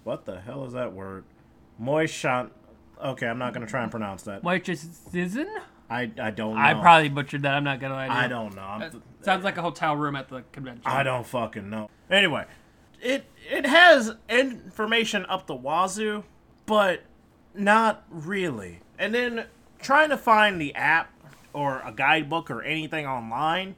What 0.02 0.24
the 0.24 0.40
hell 0.40 0.64
is 0.64 0.72
that 0.72 0.92
word? 0.92 1.24
Moishan. 1.80 2.50
Okay, 3.02 3.26
I'm 3.26 3.38
not 3.38 3.54
gonna 3.54 3.66
try 3.66 3.82
and 3.82 3.90
pronounce 3.90 4.24
that. 4.24 4.42
Which 4.42 4.68
is 4.68 4.98
I 5.88 6.10
I 6.20 6.30
don't 6.30 6.54
know. 6.54 6.60
I 6.60 6.74
probably 6.74 7.08
butchered 7.08 7.42
that, 7.42 7.54
I'm 7.54 7.64
not 7.64 7.78
gonna 7.78 7.94
lie 7.94 8.08
to 8.08 8.12
you. 8.12 8.18
I 8.18 8.28
don't 8.28 8.56
know. 8.56 8.62
Uh, 8.62 8.90
th- 8.90 9.02
sounds 9.20 9.44
like 9.44 9.58
a 9.58 9.62
hotel 9.62 9.94
room 9.94 10.16
at 10.16 10.28
the 10.28 10.42
convention. 10.50 10.82
I 10.86 11.02
don't 11.02 11.26
fucking 11.26 11.68
know. 11.70 11.88
Anyway, 12.10 12.46
it 13.02 13.24
it 13.50 13.66
has 13.66 14.14
information 14.28 15.26
up 15.26 15.46
the 15.46 15.54
wazoo, 15.54 16.24
but 16.64 17.02
not 17.54 18.04
really. 18.08 18.80
And 18.98 19.14
then 19.14 19.46
trying 19.80 20.08
to 20.10 20.16
find 20.16 20.60
the 20.60 20.74
app 20.74 21.12
or 21.52 21.82
a 21.84 21.92
guidebook 21.92 22.50
or 22.50 22.62
anything 22.62 23.06
online, 23.06 23.74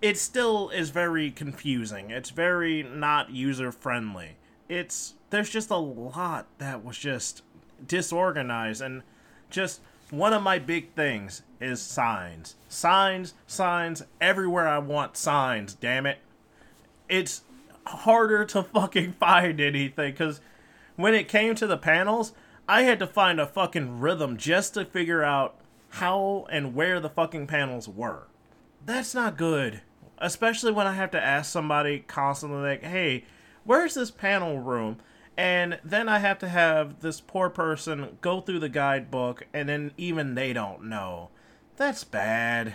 it 0.00 0.16
still 0.16 0.70
is 0.70 0.90
very 0.90 1.30
confusing. 1.30 2.10
It's 2.10 2.30
very 2.30 2.82
not 2.82 3.30
user 3.30 3.72
friendly. 3.72 4.36
It's 4.68 5.14
there's 5.30 5.50
just 5.50 5.70
a 5.70 5.76
lot 5.76 6.46
that 6.58 6.84
was 6.84 6.96
just 6.96 7.42
disorganized 7.86 8.80
and 8.80 9.02
just 9.50 9.80
one 10.10 10.32
of 10.32 10.42
my 10.42 10.58
big 10.58 10.92
things 10.94 11.42
is 11.60 11.80
signs. 11.80 12.54
Signs, 12.68 13.34
signs, 13.46 14.04
everywhere 14.20 14.68
I 14.68 14.78
want 14.78 15.16
signs, 15.16 15.74
damn 15.74 16.06
it. 16.06 16.18
It's 17.08 17.42
harder 17.86 18.44
to 18.46 18.62
fucking 18.62 19.12
find 19.12 19.60
anything 19.60 20.14
cuz 20.14 20.40
when 20.96 21.14
it 21.14 21.28
came 21.28 21.54
to 21.54 21.66
the 21.66 21.76
panels, 21.76 22.32
I 22.68 22.82
had 22.82 22.98
to 23.00 23.06
find 23.06 23.40
a 23.40 23.46
fucking 23.46 24.00
rhythm 24.00 24.36
just 24.36 24.74
to 24.74 24.84
figure 24.84 25.22
out 25.22 25.56
how 25.90 26.46
and 26.50 26.74
where 26.74 27.00
the 27.00 27.10
fucking 27.10 27.46
panels 27.46 27.88
were. 27.88 28.28
That's 28.84 29.14
not 29.14 29.36
good. 29.36 29.82
Especially 30.18 30.72
when 30.72 30.86
I 30.86 30.92
have 30.92 31.10
to 31.12 31.22
ask 31.22 31.50
somebody 31.50 32.00
constantly, 32.00 32.60
like, 32.62 32.82
hey, 32.84 33.24
where's 33.64 33.94
this 33.94 34.10
panel 34.10 34.58
room? 34.60 34.98
And 35.36 35.80
then 35.82 36.08
I 36.08 36.18
have 36.18 36.38
to 36.40 36.48
have 36.48 37.00
this 37.00 37.20
poor 37.20 37.50
person 37.50 38.18
go 38.20 38.40
through 38.40 38.60
the 38.60 38.68
guidebook, 38.68 39.46
and 39.52 39.68
then 39.68 39.92
even 39.96 40.34
they 40.34 40.52
don't 40.52 40.84
know. 40.84 41.30
That's 41.76 42.04
bad. 42.04 42.74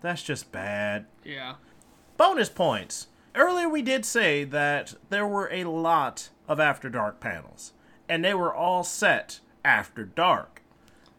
That's 0.00 0.22
just 0.22 0.52
bad. 0.52 1.06
Yeah. 1.24 1.54
Bonus 2.16 2.48
points. 2.48 3.08
Earlier, 3.34 3.68
we 3.68 3.82
did 3.82 4.04
say 4.04 4.44
that 4.44 4.94
there 5.08 5.26
were 5.26 5.48
a 5.50 5.64
lot 5.64 6.28
of 6.48 6.60
After 6.60 6.90
Dark 6.90 7.20
panels, 7.20 7.72
and 8.08 8.24
they 8.24 8.34
were 8.34 8.54
all 8.54 8.84
set 8.84 9.40
after 9.64 10.04
dark. 10.04 10.62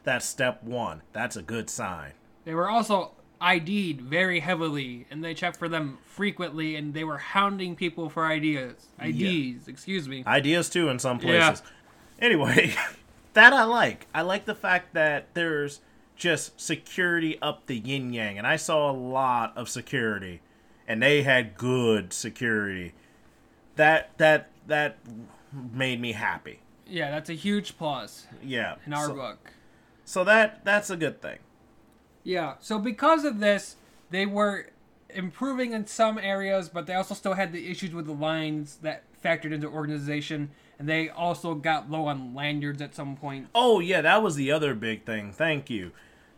That's 0.03 0.25
step 0.25 0.63
one. 0.63 1.01
That's 1.13 1.35
a 1.35 1.41
good 1.41 1.69
sign. 1.69 2.11
They 2.45 2.53
were 2.53 2.69
also 2.69 3.11
ID'd 3.41 4.01
very 4.01 4.41
heavily, 4.41 5.05
and 5.09 5.23
they 5.23 5.33
checked 5.33 5.57
for 5.57 5.69
them 5.69 5.97
frequently, 6.03 6.75
and 6.75 6.93
they 6.93 7.03
were 7.03 7.17
hounding 7.17 7.75
people 7.75 8.09
for 8.09 8.25
ideas. 8.25 8.87
IDs, 9.01 9.67
excuse 9.67 10.07
me. 10.07 10.23
Ideas 10.27 10.69
too 10.69 10.89
in 10.89 10.99
some 10.99 11.19
places. 11.19 11.61
Yeah. 11.65 12.25
Anyway, 12.25 12.73
that 13.33 13.53
I 13.53 13.63
like. 13.63 14.07
I 14.13 14.21
like 14.21 14.45
the 14.45 14.55
fact 14.55 14.93
that 14.93 15.33
there's 15.33 15.81
just 16.15 16.59
security 16.59 17.37
up 17.41 17.65
the 17.65 17.77
yin 17.77 18.13
yang, 18.13 18.37
and 18.37 18.45
I 18.45 18.55
saw 18.55 18.91
a 18.91 18.93
lot 18.93 19.53
of 19.57 19.67
security, 19.69 20.41
and 20.87 21.01
they 21.01 21.23
had 21.23 21.57
good 21.57 22.13
security. 22.13 22.93
That 23.75 24.17
that 24.17 24.49
that 24.67 24.97
made 25.51 25.99
me 26.01 26.13
happy. 26.13 26.59
Yeah, 26.87 27.11
that's 27.11 27.29
a 27.29 27.33
huge 27.33 27.77
plus 27.77 28.27
Yeah. 28.43 28.75
in 28.85 28.93
our 28.93 29.07
so, 29.07 29.15
book. 29.15 29.51
so 30.05 30.23
that 30.23 30.63
that's 30.65 30.89
a 30.89 30.97
good 30.97 31.21
thing. 31.21 31.39
Yeah. 32.23 32.55
So 32.59 32.79
because 32.79 33.25
of 33.25 33.39
this, 33.39 33.75
they 34.09 34.25
were 34.25 34.67
improving 35.09 35.73
in 35.73 35.85
some 35.87 36.17
areas, 36.17 36.69
but 36.69 36.87
they 36.87 36.93
also 36.93 37.13
still 37.13 37.33
had 37.33 37.51
the 37.51 37.69
issues 37.69 37.91
with 37.93 38.05
the 38.05 38.13
lines 38.13 38.77
that 38.81 39.03
factored 39.23 39.51
into 39.53 39.67
organization, 39.67 40.49
and 40.79 40.87
they 40.89 41.09
also 41.09 41.53
got 41.55 41.89
low 41.89 42.07
on 42.07 42.33
lanyards 42.33 42.81
at 42.81 42.93
some 42.95 43.15
point. 43.15 43.47
Oh 43.55 43.79
yeah, 43.79 44.01
that 44.01 44.21
was 44.23 44.35
the 44.35 44.51
other 44.51 44.73
big 44.75 45.05
thing. 45.05 45.31
Thank 45.31 45.69
you. 45.69 45.91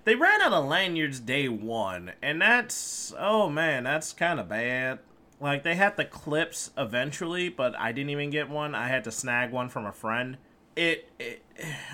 They 0.05 0.13
ran 0.13 0.39
out 0.39 0.53
of 0.53 0.65
lanyards 0.65 1.19
day 1.19 1.49
one, 1.49 2.11
and 2.21 2.39
that's 2.39 3.13
oh 3.19 3.49
man, 3.49 3.83
that's 3.83 4.13
kind 4.13 4.39
of 4.39 4.47
bad. 4.47 4.99
Like 5.39 5.63
they 5.63 5.75
had 5.75 5.97
the 5.97 6.05
clips 6.05 6.69
eventually, 6.77 7.49
but 7.49 7.77
I 7.77 7.91
didn't 7.91 8.11
even 8.11 8.29
get 8.29 8.47
one. 8.47 8.75
I 8.75 8.87
had 8.87 9.03
to 9.05 9.11
snag 9.11 9.51
one 9.51 9.67
from 9.67 9.85
a 9.85 9.91
friend. 9.91 10.37
It, 10.75 11.09
it 11.19 11.43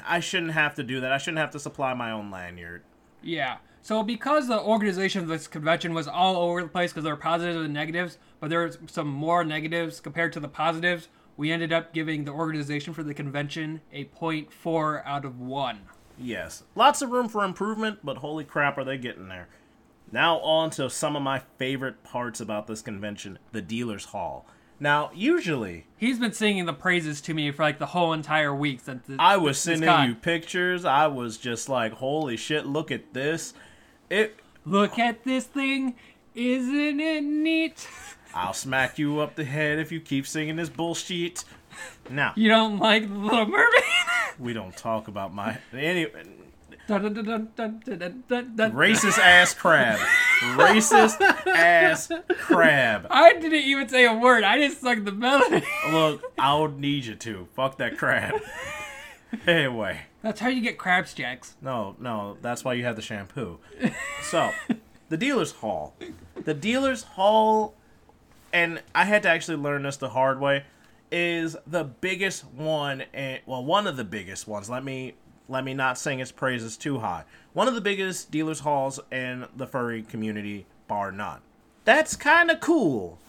I 0.06 0.20
shouldn't 0.20 0.52
have 0.52 0.76
to 0.76 0.84
do 0.84 1.00
that. 1.00 1.14
I 1.14 1.18
shouldn't 1.18 1.40
have 1.40 1.52
to 1.52 1.60
supply 1.60 1.94
my 1.94 2.12
own 2.12 2.30
lanyard. 2.30 2.84
Yeah. 3.24 3.58
So 3.82 4.04
because 4.04 4.48
the 4.50 4.60
organization 4.60 5.22
of 5.22 5.30
this 5.30 5.48
convention 5.48 5.94
was 5.94 6.08
all 6.08 6.36
over 6.36 6.62
the 6.62 6.68
place 6.68 6.92
because 6.92 7.06
there 7.06 7.14
were 7.14 7.22
positives 7.22 7.64
and 7.64 7.74
negatives, 7.74 8.18
but 8.42 8.50
there 8.50 8.66
was 8.66 8.78
some 8.88 9.08
more 9.08 9.46
negatives 9.46 10.02
compared 10.02 10.34
to 10.34 10.40
the 10.42 10.50
positives, 10.50 11.08
we 11.38 11.50
ended 11.50 11.72
up 11.72 11.94
giving 11.94 12.26
the 12.26 12.32
organization 12.32 12.94
for 12.94 13.04
the 13.04 13.14
convention 13.14 13.82
a 13.94 14.06
0.4 14.06 15.02
out 15.06 15.26
of 15.26 15.40
1. 15.40 15.80
Yes, 16.22 16.64
lots 16.76 17.02
of 17.02 17.12
room 17.12 17.28
for 17.28 17.44
improvement, 17.44 18.00
but 18.04 18.18
holy 18.18 18.44
crap, 18.44 18.78
are 18.78 18.84
they 18.84 18.98
getting 18.98 19.28
there? 19.28 19.48
Now 20.12 20.40
on 20.40 20.70
to 20.72 20.90
some 20.90 21.16
of 21.16 21.22
my 21.22 21.40
favorite 21.58 22.04
parts 22.04 22.40
about 22.40 22.68
this 22.68 22.82
convention: 22.82 23.40
the 23.52 23.62
dealers' 23.62 24.06
hall. 24.06 24.46
Now, 24.80 25.12
usually 25.14 25.86
He's 25.96 26.18
been 26.18 26.34
singing 26.34 26.66
the 26.66 26.74
praises 26.74 27.22
to 27.22 27.36
me 27.36 27.52
for 27.52 27.62
like 27.62 27.78
the 27.78 27.86
whole 27.86 28.14
entire 28.14 28.54
week 28.54 28.80
since 28.80 29.06
the, 29.06 29.18
I 29.20 29.38
was 29.38 29.60
sending 29.60 29.88
con. 29.88 30.10
you 30.10 30.16
pictures. 30.16 30.86
I 30.86 31.08
was 31.08 31.38
just 31.38 31.70
like, 31.70 31.94
"Holy 31.94 32.36
shit! 32.36 32.66
Look 32.66 32.92
at 32.92 33.14
this!" 33.14 33.54
It. 34.10 34.38
Look 34.66 35.00
at 35.00 35.24
this 35.24 35.46
thing, 35.46 35.96
isn't 36.36 37.00
it 37.00 37.24
neat? 37.24 37.88
I'll 38.34 38.54
smack 38.54 38.98
you 38.98 39.20
up 39.20 39.36
the 39.36 39.44
head 39.44 39.80
if 39.80 39.92
you 39.92 40.00
keep 40.00 40.26
singing 40.28 40.56
this 40.56 40.70
bullshit. 40.70 41.44
Now 42.10 42.34
you 42.36 42.50
don't 42.50 42.80
like 42.80 43.08
the 43.08 43.16
Little 43.18 43.46
Mermaid. 43.46 43.84
we 44.40 44.54
don't 44.54 44.76
talk 44.76 45.08
about 45.08 45.34
my 45.34 45.58
anyway. 45.74 46.24
racist 48.74 49.18
ass 49.20 49.54
crab. 49.54 50.00
racist 50.56 51.22
ass 51.48 52.12
crab. 52.40 53.08
I 53.10 53.34
didn't 53.34 53.54
even 53.54 53.88
say 53.88 54.06
a 54.06 54.14
word. 54.14 54.44
I 54.44 54.58
just 54.58 54.82
sucked 54.82 55.06
the 55.06 55.12
melody. 55.12 55.66
Look, 55.92 56.22
I'll 56.38 56.68
need 56.68 57.06
you 57.06 57.16
to. 57.16 57.48
Fuck 57.56 57.78
that 57.78 57.98
crab. 57.98 58.42
anyway. 59.48 60.02
That's 60.22 60.40
how 60.40 60.50
you 60.50 60.62
get 60.62 60.78
crabs, 60.78 61.16
Jaxx. 61.16 61.54
No, 61.62 61.96
no, 62.00 62.38
that's 62.42 62.64
why 62.64 62.74
you 62.74 62.84
have 62.84 62.96
the 62.96 63.02
shampoo. 63.02 63.60
so, 64.24 64.52
the 65.10 65.18
dealer's 65.18 65.52
hall. 65.54 65.96
The 66.36 66.54
dealer's 66.54 67.04
hall, 67.04 67.74
and 68.54 68.82
I 68.94 69.06
had 69.06 69.24
to 69.24 69.30
actually 69.30 69.58
learn 69.58 69.84
this 69.84 69.98
the 69.98 70.10
hard 70.10 70.40
way 70.40 70.66
is 71.12 71.58
the 71.68 71.84
biggest 71.84 72.46
one, 72.46 73.04
and 73.14 73.42
well, 73.46 73.64
one 73.64 73.88
of 73.88 73.98
the 73.98 74.04
biggest 74.04 74.48
ones. 74.48 74.70
Let 74.70 74.84
me 74.84 75.16
let 75.48 75.64
me 75.64 75.74
not 75.74 75.98
sing 75.98 76.20
its 76.20 76.32
praises 76.32 76.78
too 76.78 77.00
high. 77.00 77.26
One 77.54 77.68
of 77.68 77.76
the 77.76 77.82
biggest 77.82 78.32
dealers' 78.32 78.62
halls 78.62 79.00
in 79.12 79.48
the 79.56 79.68
furry 79.68 80.02
community, 80.02 80.66
bar 80.88 81.12
none. 81.12 81.42
That's 81.84 82.16
kind 82.16 82.50
of 82.50 82.62
cool, 82.62 83.20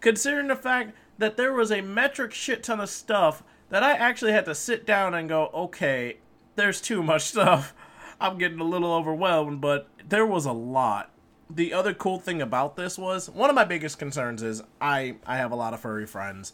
considering 0.00 0.48
the 0.48 0.56
fact 0.56 0.92
that 1.18 1.36
there 1.36 1.52
was 1.52 1.70
a 1.70 1.80
metric 1.80 2.32
shit 2.32 2.64
ton 2.64 2.80
of 2.80 2.90
stuff 2.90 3.42
that 3.70 3.82
I 3.82 3.92
actually 3.92 4.32
had 4.32 4.46
to 4.46 4.54
sit 4.54 4.86
down 4.86 5.14
and 5.14 5.28
go, 5.28 5.50
okay, 5.52 6.16
there's 6.56 6.80
too 6.80 7.02
much 7.02 7.22
stuff. 7.22 7.74
I'm 8.20 8.38
getting 8.38 8.60
a 8.60 8.64
little 8.64 8.92
overwhelmed, 8.92 9.60
but 9.60 9.88
there 10.08 10.26
was 10.26 10.44
a 10.44 10.52
lot. 10.52 11.10
The 11.50 11.72
other 11.72 11.94
cool 11.94 12.18
thing 12.18 12.42
about 12.42 12.76
this 12.76 12.98
was 12.98 13.30
one 13.30 13.48
of 13.48 13.54
my 13.54 13.64
biggest 13.64 13.98
concerns 13.98 14.42
is 14.42 14.62
I 14.80 15.16
I 15.26 15.36
have 15.36 15.52
a 15.52 15.56
lot 15.56 15.72
of 15.72 15.80
furry 15.80 16.06
friends. 16.06 16.52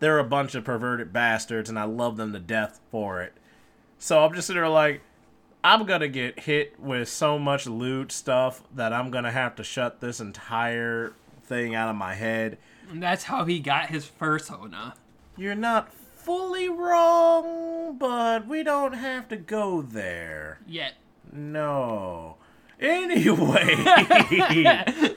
They're 0.00 0.18
a 0.18 0.24
bunch 0.24 0.54
of 0.54 0.64
perverted 0.64 1.12
bastards 1.12 1.70
and 1.70 1.78
I 1.78 1.84
love 1.84 2.16
them 2.16 2.32
to 2.32 2.38
death 2.40 2.80
for 2.90 3.22
it. 3.22 3.34
So 3.98 4.24
I'm 4.24 4.34
just 4.34 4.48
sitting 4.48 4.60
there 4.60 4.68
like 4.68 5.02
I'm 5.62 5.84
gonna 5.84 6.08
get 6.08 6.40
hit 6.40 6.80
with 6.80 7.08
so 7.08 7.38
much 7.38 7.66
loot 7.66 8.10
stuff 8.10 8.62
that 8.74 8.92
I'm 8.92 9.10
gonna 9.10 9.30
have 9.30 9.54
to 9.56 9.64
shut 9.64 10.00
this 10.00 10.18
entire 10.18 11.12
thing 11.44 11.74
out 11.74 11.90
of 11.90 11.96
my 11.96 12.14
head. 12.14 12.58
And 12.90 13.02
that's 13.02 13.24
how 13.24 13.44
he 13.44 13.60
got 13.60 13.90
his 13.90 14.06
fursona. 14.06 14.94
You're 15.36 15.54
not 15.54 15.92
fully 15.92 16.68
wrong, 16.68 17.96
but 17.98 18.46
we 18.46 18.62
don't 18.62 18.94
have 18.94 19.28
to 19.28 19.36
go 19.36 19.82
there. 19.82 20.60
Yet. 20.66 20.94
No. 21.32 22.36
Anyway, 22.80 23.74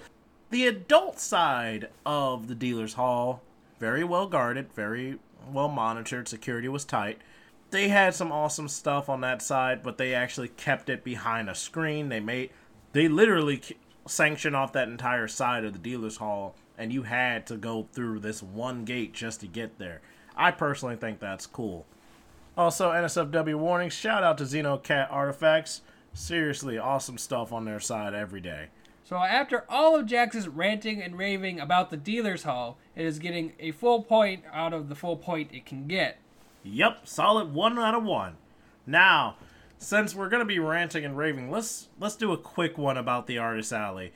the 0.50 0.68
adult 0.68 1.20
side 1.20 1.88
of 2.06 2.48
the 2.48 2.56
dealer's 2.56 2.94
hall, 2.94 3.42
very 3.84 4.06
well 4.06 4.28
guarded, 4.28 4.72
very 4.72 5.20
well 5.52 5.68
monitored, 5.68 6.30
security 6.30 6.70
was 6.70 6.86
tight. 6.86 7.20
They 7.70 7.90
had 7.90 8.16
some 8.16 8.32
awesome 8.32 8.70
stuff 8.70 9.10
on 9.10 9.20
that 9.22 9.42
side, 9.42 9.84
but 9.84 9.98
they 9.98 10.14
actually 10.14 10.48
kept 10.48 10.88
it 10.88 11.04
behind 11.04 11.50
a 11.50 11.56
screen. 11.56 12.08
They 12.08 12.22
made 12.22 12.52
they 12.94 13.10
literally 13.10 13.62
sanctioned 14.08 14.56
off 14.56 14.72
that 14.72 14.88
entire 14.88 15.28
side 15.28 15.66
of 15.66 15.74
the 15.74 15.80
dealer's 15.80 16.16
hall 16.16 16.56
and 16.78 16.94
you 16.94 17.04
had 17.04 17.46
to 17.48 17.58
go 17.58 17.90
through 17.92 18.20
this 18.20 18.42
one 18.42 18.86
gate 18.86 19.14
just 19.14 19.42
to 19.42 19.48
get 19.48 19.78
there. 19.80 20.00
I 20.34 20.52
personally 20.52 20.96
think 20.96 21.20
that's 21.20 21.46
cool. 21.46 21.86
Also, 22.56 22.90
NSFW 22.90 23.56
warning 23.56 23.90
shout 23.90 24.24
out 24.24 24.38
to 24.38 24.46
Xenocat 24.46 25.12
Artifacts. 25.12 25.82
Seriously, 26.14 26.78
awesome 26.78 27.18
stuff 27.18 27.52
on 27.52 27.66
their 27.66 27.82
side 27.82 28.14
every 28.14 28.40
day. 28.40 28.70
So 29.04 29.18
after 29.18 29.66
all 29.68 29.98
of 29.98 30.06
Jaxx's 30.06 30.48
ranting 30.48 31.02
and 31.02 31.18
raving 31.18 31.60
about 31.60 31.90
the 31.90 31.98
dealer's 31.98 32.44
hall, 32.44 32.78
it 32.96 33.06
is 33.06 33.20
getting 33.20 33.54
a 33.60 33.72
full 33.72 34.02
point 34.02 34.44
out 34.52 34.74
of 34.74 34.88
the 34.88 34.96
full 34.96 35.18
point 35.18 35.52
it 35.52 35.66
can 35.66 35.88
get. 35.88 36.20
Yep, 36.64 37.08
solid 37.08 37.54
one 37.54 37.78
out 37.78 37.96
of 37.96 38.04
one. 38.04 38.38
Now, 38.88 39.36
since 39.78 40.16
we're 40.16 40.30
gonna 40.30 40.46
be 40.46 40.60
ranting 40.60 41.04
and 41.04 41.18
raving, 41.18 41.52
let's 41.52 41.90
let's 42.00 42.16
do 42.16 42.32
a 42.32 42.38
quick 42.38 42.78
one 42.78 42.98
about 42.98 43.28
the 43.28 43.38
Artist 43.38 43.74
Alley. 43.74 44.14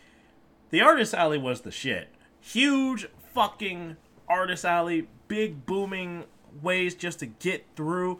The 0.69 0.81
Artist 0.81 1.13
Alley 1.13 1.37
was 1.37 1.61
the 1.61 1.71
shit. 1.71 2.07
Huge 2.39 3.07
fucking 3.33 3.97
Artist 4.29 4.63
Alley, 4.63 5.09
big 5.27 5.65
booming 5.65 6.23
ways 6.61 6.95
just 6.95 7.19
to 7.19 7.25
get 7.25 7.65
through. 7.75 8.19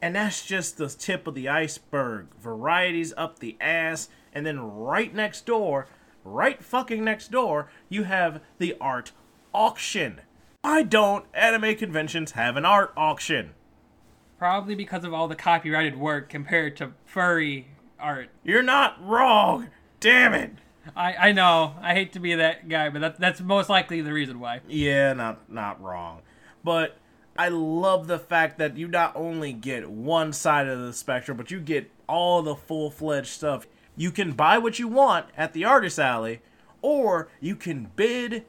And 0.00 0.14
that's 0.14 0.44
just 0.44 0.76
the 0.76 0.88
tip 0.88 1.26
of 1.26 1.34
the 1.34 1.48
iceberg. 1.48 2.26
Varieties 2.40 3.14
up 3.16 3.38
the 3.38 3.56
ass, 3.60 4.08
and 4.32 4.44
then 4.44 4.60
right 4.60 5.14
next 5.14 5.46
door, 5.46 5.86
right 6.24 6.62
fucking 6.62 7.04
next 7.04 7.30
door, 7.30 7.70
you 7.88 8.04
have 8.04 8.40
the 8.58 8.76
art 8.80 9.12
auction. 9.52 10.20
Why 10.62 10.82
don't 10.82 11.26
anime 11.34 11.76
conventions 11.76 12.32
have 12.32 12.56
an 12.56 12.64
art 12.64 12.92
auction? 12.96 13.52
Probably 14.38 14.74
because 14.74 15.04
of 15.04 15.14
all 15.14 15.28
the 15.28 15.36
copyrighted 15.36 15.96
work 15.96 16.28
compared 16.28 16.76
to 16.78 16.92
furry 17.04 17.68
art. 18.00 18.30
You're 18.42 18.62
not 18.62 18.96
wrong. 19.06 19.68
Damn 20.00 20.34
it. 20.34 20.52
I, 20.96 21.14
I 21.14 21.32
know. 21.32 21.74
I 21.80 21.94
hate 21.94 22.12
to 22.14 22.20
be 22.20 22.34
that 22.34 22.68
guy, 22.68 22.90
but 22.90 23.00
that, 23.00 23.20
that's 23.20 23.40
most 23.40 23.68
likely 23.70 24.00
the 24.00 24.12
reason 24.12 24.40
why. 24.40 24.60
Yeah, 24.68 25.12
not 25.12 25.50
not 25.50 25.80
wrong. 25.82 26.20
But 26.62 26.98
I 27.36 27.48
love 27.48 28.06
the 28.06 28.18
fact 28.18 28.58
that 28.58 28.76
you 28.76 28.88
not 28.88 29.16
only 29.16 29.52
get 29.52 29.90
one 29.90 30.32
side 30.32 30.68
of 30.68 30.80
the 30.80 30.92
spectrum, 30.92 31.36
but 31.36 31.50
you 31.50 31.60
get 31.60 31.90
all 32.06 32.42
the 32.42 32.54
full-fledged 32.54 33.28
stuff. 33.28 33.66
You 33.96 34.10
can 34.10 34.32
buy 34.32 34.58
what 34.58 34.78
you 34.78 34.88
want 34.88 35.26
at 35.36 35.52
the 35.52 35.64
artist 35.64 35.98
alley, 35.98 36.40
or 36.82 37.28
you 37.40 37.56
can 37.56 37.90
bid 37.96 38.44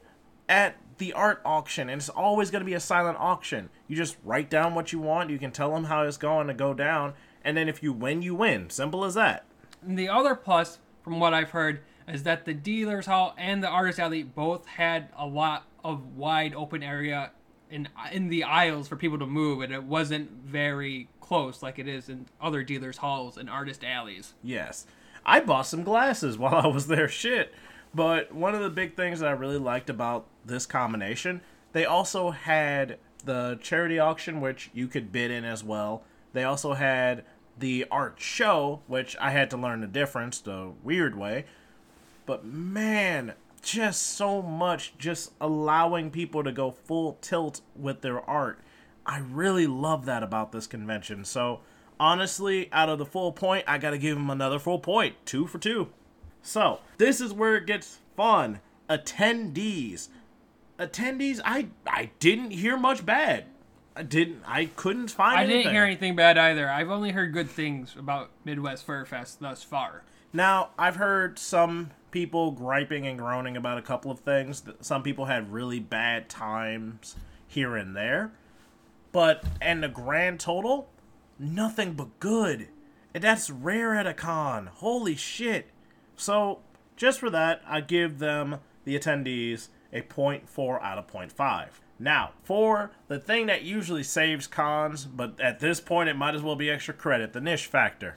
at 0.48 0.76
the 0.98 1.12
art 1.12 1.40
auction, 1.44 1.88
and 1.88 2.00
it's 2.00 2.08
always 2.08 2.50
going 2.50 2.60
to 2.60 2.66
be 2.66 2.74
a 2.74 2.80
silent 2.80 3.18
auction. 3.20 3.68
You 3.86 3.96
just 3.96 4.16
write 4.24 4.50
down 4.50 4.74
what 4.74 4.92
you 4.92 4.98
want. 4.98 5.30
You 5.30 5.38
can 5.38 5.52
tell 5.52 5.72
them 5.72 5.84
how 5.84 6.02
it's 6.02 6.16
going 6.16 6.46
to 6.48 6.54
go 6.54 6.74
down, 6.74 7.14
and 7.44 7.56
then 7.56 7.68
if 7.68 7.82
you 7.82 7.92
win, 7.92 8.22
you 8.22 8.34
win. 8.34 8.70
Simple 8.70 9.04
as 9.04 9.14
that. 9.14 9.44
And 9.82 9.98
the 9.98 10.08
other 10.08 10.34
plus, 10.34 10.78
from 11.02 11.20
what 11.20 11.34
I've 11.34 11.50
heard, 11.50 11.80
is 12.08 12.22
that 12.22 12.44
the 12.44 12.54
dealer's 12.54 13.06
hall 13.06 13.34
and 13.36 13.62
the 13.62 13.68
artist 13.68 13.98
alley 13.98 14.22
both 14.22 14.66
had 14.66 15.08
a 15.16 15.26
lot 15.26 15.64
of 15.84 16.16
wide 16.16 16.54
open 16.54 16.82
area 16.82 17.30
in 17.70 17.88
in 18.12 18.28
the 18.28 18.44
aisles 18.44 18.88
for 18.88 18.96
people 18.96 19.18
to 19.18 19.26
move, 19.26 19.60
and 19.60 19.72
it 19.72 19.82
wasn't 19.82 20.30
very 20.30 21.08
close 21.20 21.62
like 21.62 21.78
it 21.78 21.88
is 21.88 22.08
in 22.08 22.26
other 22.40 22.62
dealers' 22.62 22.98
halls 22.98 23.36
and 23.36 23.50
artist 23.50 23.84
alleys. 23.84 24.34
Yes. 24.42 24.86
I 25.26 25.40
bought 25.40 25.66
some 25.66 25.82
glasses 25.82 26.38
while 26.38 26.54
I 26.54 26.68
was 26.68 26.86
there. 26.86 27.08
Shit. 27.08 27.52
But 27.94 28.34
one 28.34 28.54
of 28.54 28.62
the 28.62 28.70
big 28.70 28.94
things 28.94 29.20
that 29.20 29.28
I 29.28 29.32
really 29.32 29.58
liked 29.58 29.90
about 29.90 30.26
this 30.44 30.64
combination, 30.66 31.40
they 31.72 31.84
also 31.84 32.30
had 32.30 32.98
the 33.24 33.58
charity 33.60 33.98
auction, 33.98 34.40
which 34.40 34.70
you 34.72 34.86
could 34.86 35.12
bid 35.12 35.30
in 35.30 35.44
as 35.44 35.64
well. 35.64 36.02
They 36.32 36.44
also 36.44 36.74
had 36.74 37.24
the 37.58 37.86
art 37.90 38.16
show, 38.18 38.82
which 38.86 39.16
I 39.18 39.30
had 39.30 39.50
to 39.50 39.56
learn 39.56 39.80
the 39.80 39.86
difference 39.86 40.38
the 40.38 40.72
weird 40.82 41.16
way. 41.16 41.46
But 42.26 42.44
man, 42.44 43.34
just 43.62 44.02
so 44.02 44.42
much 44.42 44.96
just 44.98 45.32
allowing 45.40 46.10
people 46.10 46.44
to 46.44 46.52
go 46.52 46.70
full 46.70 47.18
tilt 47.20 47.62
with 47.74 48.02
their 48.02 48.20
art. 48.20 48.60
I 49.04 49.18
really 49.18 49.66
love 49.66 50.04
that 50.06 50.22
about 50.22 50.52
this 50.52 50.66
convention. 50.66 51.24
So, 51.24 51.60
honestly, 51.98 52.68
out 52.72 52.88
of 52.88 52.98
the 52.98 53.06
full 53.06 53.32
point, 53.32 53.64
I 53.66 53.78
got 53.78 53.90
to 53.90 53.98
give 53.98 54.16
him 54.16 54.30
another 54.30 54.58
full 54.58 54.78
point. 54.78 55.14
Two 55.24 55.46
for 55.46 55.58
two. 55.58 55.88
So, 56.42 56.80
this 56.98 57.20
is 57.20 57.32
where 57.32 57.56
it 57.56 57.66
gets 57.66 57.98
fun. 58.16 58.60
Attendees. 58.88 60.08
Attendees, 60.78 61.40
I 61.44 61.68
I 61.86 62.10
didn't 62.18 62.50
hear 62.50 62.76
much 62.76 63.04
bad. 63.04 63.46
I 63.96 64.02
didn't 64.02 64.42
I 64.46 64.66
couldn't 64.66 65.10
find 65.10 65.38
I 65.38 65.44
anything. 65.44 65.58
didn't 65.62 65.72
hear 65.72 65.84
anything 65.84 66.16
bad 66.16 66.36
either. 66.36 66.68
I've 66.70 66.90
only 66.90 67.12
heard 67.12 67.32
good 67.32 67.48
things 67.48 67.96
about 67.98 68.30
Midwest 68.44 68.84
Fur 68.84 69.04
Fest 69.06 69.40
thus 69.40 69.62
far. 69.62 70.02
Now, 70.32 70.70
I've 70.78 70.96
heard 70.96 71.38
some 71.38 71.92
people 72.10 72.50
griping 72.50 73.06
and 73.06 73.18
groaning 73.18 73.56
about 73.56 73.78
a 73.78 73.82
couple 73.82 74.10
of 74.10 74.20
things. 74.20 74.62
Some 74.80 75.02
people 75.02 75.24
had 75.24 75.50
really 75.50 75.80
bad 75.80 76.28
times 76.28 77.16
here 77.48 77.74
and 77.76 77.96
there. 77.96 78.32
But, 79.12 79.44
and 79.62 79.82
the 79.82 79.88
grand 79.88 80.40
total, 80.40 80.88
nothing 81.38 81.92
but 81.92 82.18
good. 82.20 82.68
And 83.14 83.24
that's 83.24 83.50
rare 83.50 83.94
at 83.94 84.06
a 84.06 84.14
con. 84.14 84.66
Holy 84.66 85.16
shit. 85.16 85.70
So, 86.16 86.60
just 86.96 87.20
for 87.20 87.30
that, 87.30 87.62
I 87.66 87.80
give 87.80 88.18
them, 88.18 88.58
the 88.84 88.98
attendees, 88.98 89.68
a 89.92 90.02
0.4 90.02 90.82
out 90.82 90.98
of 90.98 91.06
0.5. 91.06 91.68
Now, 91.98 92.32
for 92.42 92.90
the 93.08 93.18
thing 93.18 93.46
that 93.46 93.62
usually 93.62 94.02
saves 94.02 94.46
cons, 94.46 95.06
but 95.06 95.40
at 95.40 95.60
this 95.60 95.80
point 95.80 96.10
it 96.10 96.16
might 96.16 96.34
as 96.34 96.42
well 96.42 96.56
be 96.56 96.70
extra 96.70 96.92
credit, 96.92 97.32
the 97.32 97.40
niche 97.40 97.66
factor. 97.66 98.16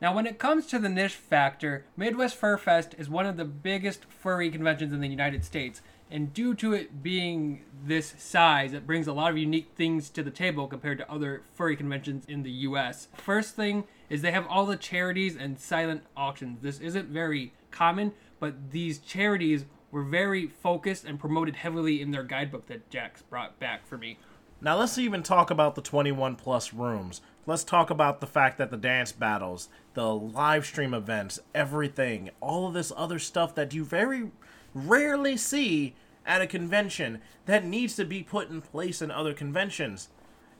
Now, 0.00 0.14
when 0.14 0.26
it 0.26 0.38
comes 0.38 0.66
to 0.66 0.78
the 0.78 0.88
niche 0.88 1.14
factor, 1.14 1.84
Midwest 1.96 2.36
Fur 2.36 2.56
Fest 2.56 2.94
is 2.96 3.10
one 3.10 3.26
of 3.26 3.36
the 3.36 3.44
biggest 3.44 4.06
furry 4.06 4.50
conventions 4.50 4.92
in 4.92 5.00
the 5.00 5.08
United 5.08 5.44
States. 5.44 5.82
And 6.10 6.34
due 6.34 6.54
to 6.56 6.72
it 6.72 7.02
being 7.02 7.62
this 7.84 8.14
size, 8.18 8.72
it 8.72 8.86
brings 8.86 9.06
a 9.06 9.12
lot 9.12 9.30
of 9.30 9.38
unique 9.38 9.70
things 9.76 10.10
to 10.10 10.22
the 10.22 10.30
table 10.30 10.66
compared 10.66 10.98
to 10.98 11.10
other 11.10 11.42
furry 11.54 11.76
conventions 11.76 12.24
in 12.26 12.42
the 12.42 12.50
US. 12.50 13.06
First 13.14 13.54
thing 13.54 13.84
is 14.08 14.20
they 14.20 14.32
have 14.32 14.46
all 14.48 14.66
the 14.66 14.76
charities 14.76 15.36
and 15.36 15.58
silent 15.58 16.02
auctions. 16.16 16.62
This 16.62 16.80
isn't 16.80 17.08
very 17.08 17.52
common, 17.70 18.12
but 18.40 18.72
these 18.72 18.98
charities 18.98 19.66
were 19.92 20.02
very 20.02 20.46
focused 20.46 21.04
and 21.04 21.18
promoted 21.18 21.56
heavily 21.56 22.00
in 22.00 22.10
their 22.10 22.24
guidebook 22.24 22.66
that 22.66 22.90
Jaxx 22.90 23.22
brought 23.28 23.58
back 23.60 23.86
for 23.86 23.96
me. 23.96 24.18
Now 24.60 24.76
let's 24.78 24.98
even 24.98 25.22
talk 25.22 25.50
about 25.50 25.74
the 25.74 25.80
21 25.80 26.36
plus 26.36 26.74
rooms. 26.74 27.22
Let's 27.46 27.64
talk 27.64 27.88
about 27.88 28.20
the 28.20 28.26
fact 28.26 28.58
that 28.58 28.70
the 28.70 28.76
dance 28.76 29.10
battles, 29.10 29.68
the 29.94 30.14
live 30.14 30.66
stream 30.66 30.92
events, 30.92 31.40
everything, 31.54 32.30
all 32.40 32.68
of 32.68 32.74
this 32.74 32.92
other 32.94 33.18
stuff 33.18 33.54
that 33.54 33.72
you 33.72 33.84
very 33.84 34.30
rarely 34.74 35.36
see 35.36 35.94
at 36.26 36.42
a 36.42 36.46
convention 36.46 37.20
that 37.46 37.64
needs 37.64 37.96
to 37.96 38.04
be 38.04 38.22
put 38.22 38.50
in 38.50 38.60
place 38.60 39.02
in 39.02 39.10
other 39.10 39.34
conventions. 39.34 40.08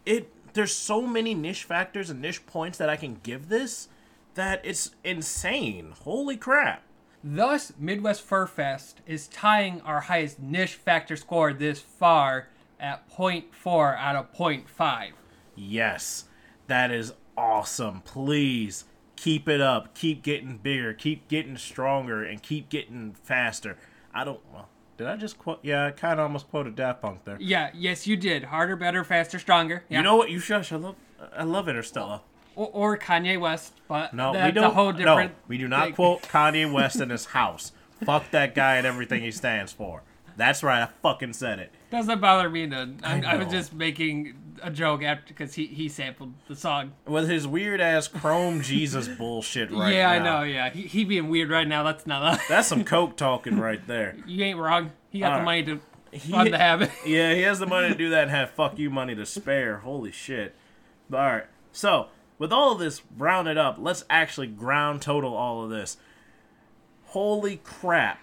It 0.05 0.33
there's 0.53 0.75
so 0.75 1.07
many 1.07 1.35
niche 1.35 1.65
factors 1.65 2.11
and 2.11 2.21
niche 2.21 2.45
points 2.47 2.79
that 2.79 2.89
I 2.89 2.97
can 2.97 3.21
give 3.23 3.49
this 3.49 3.89
that 4.35 4.61
it's 4.65 4.91
insane. 5.05 5.95
Holy 6.03 6.37
crap. 6.37 6.83
Thus, 7.23 7.73
Midwest 7.79 8.23
Fur 8.23 8.47
Fest 8.47 9.01
is 9.07 9.29
tying 9.29 9.81
our 9.83 10.01
highest 10.01 10.41
niche 10.41 10.75
factor 10.75 11.17
score 11.17 11.53
this 11.53 11.81
far 11.81 12.49
at 12.79 13.09
0.4 13.11 13.99
out 13.99 14.17
of 14.17 14.33
0.5. 14.33 15.11
Yes, 15.55 16.25
that 16.67 16.91
is 16.91 17.13
awesome. 17.37 18.01
Please 18.01 18.85
keep 19.17 19.49
it 19.49 19.61
up. 19.61 19.95
Keep 19.95 20.23
getting 20.23 20.57
bigger. 20.57 20.95
Keep 20.95 21.29
getting 21.29 21.59
stronger 21.59 22.25
and 22.25 22.43
keep 22.43 22.71
getting 22.71 23.15
faster. 23.23 23.77
I 24.15 24.25
don't. 24.25 24.41
Well, 24.53 24.69
did 24.97 25.07
I 25.07 25.17
just 25.17 25.39
quote? 25.39 25.61
Yeah, 25.63 25.87
I 25.87 25.91
kind 25.93 26.15
of 26.15 26.25
almost 26.25 26.49
quoted 26.51 26.77
Daft 26.77 27.03
Punk 27.03 27.25
there. 27.25 27.37
Yeah, 27.41 27.71
yes, 27.75 28.07
you 28.07 28.17
did. 28.17 28.45
Harder, 28.45 28.77
better, 28.77 29.05
faster, 29.05 29.39
stronger. 29.39 29.85
Yeah. 29.89 29.99
You 29.99 30.05
know 30.05 30.17
what? 30.17 30.31
You 30.31 30.39
shush. 30.41 30.73
I 30.73 30.77
love. 30.77 30.97
I 31.37 31.45
love 31.45 31.69
Interstellar. 31.69 32.21
or, 32.57 32.71
or 32.73 32.99
Kanye 32.99 33.39
West, 33.39 33.75
but 33.89 34.15
No, 34.15 34.33
that's 34.33 34.47
we 34.47 34.53
don't. 34.61 34.71
a 34.71 34.75
whole 34.75 34.93
different. 34.93 35.33
no, 35.33 35.37
we 35.49 35.59
do 35.59 35.69
not 35.69 35.85
thing. 35.87 35.95
quote 35.95 36.23
Kanye 36.25 36.71
West 36.73 37.01
in 37.01 37.11
his 37.11 37.27
house. 37.27 37.73
Fuck 38.05 38.31
that 38.31 38.55
guy 38.55 38.77
and 38.77 38.87
everything 38.87 39.21
he 39.23 39.31
stands 39.31 39.71
for. 39.73 40.03
That's 40.41 40.63
right. 40.63 40.83
I 40.83 40.89
fucking 41.03 41.35
said 41.35 41.59
it. 41.59 41.71
Doesn't 41.91 42.19
bother 42.19 42.49
me 42.49 42.65
none. 42.65 42.99
I, 43.03 43.21
I 43.21 43.37
was 43.37 43.49
just 43.49 43.75
making 43.75 44.35
a 44.63 44.71
joke 44.71 45.03
after 45.03 45.27
because 45.29 45.53
he, 45.55 45.67
he 45.67 45.91
sampled 45.91 46.33
the 46.49 46.57
song. 46.57 46.93
With 47.07 47.29
his 47.29 47.47
weird 47.47 47.79
ass 47.79 48.09
Chrome 48.09 48.63
Jesus 48.63 49.07
bullshit 49.07 49.71
right 49.71 49.93
yeah, 49.93 50.07
now. 50.07 50.13
I 50.13 50.19
know. 50.19 50.43
Yeah, 50.45 50.71
he, 50.71 50.83
he 50.83 51.05
being 51.05 51.29
weird 51.29 51.51
right 51.51 51.69
now. 51.69 51.83
That's 51.83 52.07
not. 52.07 52.37
A, 52.37 52.41
That's 52.49 52.67
some 52.67 52.85
coke 52.87 53.19
talking 53.19 53.61
right 53.61 53.87
there. 53.87 54.17
you 54.27 54.43
ain't 54.43 54.59
wrong. 54.59 54.93
He 55.11 55.21
got 55.21 55.33
the 55.33 55.39
All 55.41 55.45
money 55.45 55.63
to 55.65 55.81
He- 56.11 56.33
fund 56.33 56.55
the 56.55 56.59
habit. 56.59 56.91
Yeah, 57.05 57.35
he 57.35 57.43
has 57.43 57.59
the 57.59 57.67
money 57.67 57.89
to 57.89 57.95
do 57.95 58.09
that 58.09 58.23
and 58.23 58.31
have 58.31 58.49
fuck 58.49 58.79
you 58.79 58.89
money 58.89 59.15
to 59.15 59.27
spare. 59.27 59.81
Holy 59.81 60.11
shit. 60.11 60.55
All 61.13 61.19
right. 61.19 61.47
So, 61.71 62.07
with 62.39 62.51
all 62.51 62.73
of 62.73 62.79
this 62.79 63.03
rounded 63.19 63.59
up, 63.59 63.77
let's 63.79 64.07
actually 64.09 64.47
ground 64.47 65.03
total 65.03 65.35
all 65.35 65.63
of 65.63 65.69
this. 65.69 65.99
Holy 67.09 67.59
crap. 67.59 68.21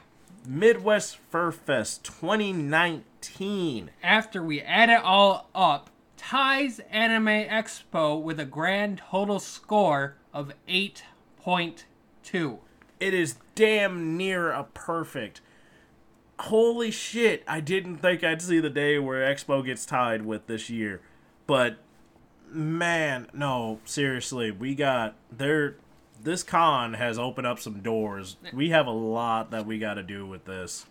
Midwest 0.49 1.17
Fur 1.29 1.51
Fest 1.51 2.05
2019. 2.05 3.91
After 4.01 4.41
we 4.41 4.61
add 4.61 4.89
it 4.89 5.03
all 5.03 5.49
up, 5.53 5.89
ties 6.15 6.79
Anime 6.89 7.25
Expo 7.49 8.21
with 8.21 8.39
a 8.39 8.45
grand 8.45 9.01
total 9.09 9.41
score 9.41 10.15
of 10.33 10.53
8.2. 10.69 12.59
It 13.01 13.13
is 13.13 13.35
damn 13.55 14.15
near 14.15 14.49
a 14.49 14.63
perfect. 14.63 15.41
Holy 16.39 16.91
shit, 16.91 17.43
I 17.45 17.59
didn't 17.59 17.97
think 17.97 18.23
I'd 18.23 18.41
see 18.41 18.61
the 18.61 18.69
day 18.69 18.97
where 18.99 19.29
Expo 19.29 19.65
gets 19.65 19.85
tied 19.85 20.25
with 20.25 20.47
this 20.47 20.69
year. 20.69 21.01
But 21.45 21.79
man, 22.49 23.27
no, 23.33 23.81
seriously, 23.83 24.51
we 24.51 24.75
got 24.75 25.15
there 25.29 25.75
this 26.23 26.43
con 26.43 26.93
has 26.95 27.17
opened 27.19 27.47
up 27.47 27.59
some 27.59 27.81
doors. 27.81 28.37
We 28.53 28.69
have 28.69 28.87
a 28.87 28.91
lot 28.91 29.51
that 29.51 29.65
we 29.65 29.79
got 29.79 29.95
to 29.95 30.03
do 30.03 30.25
with 30.25 30.45
this. 30.45 30.85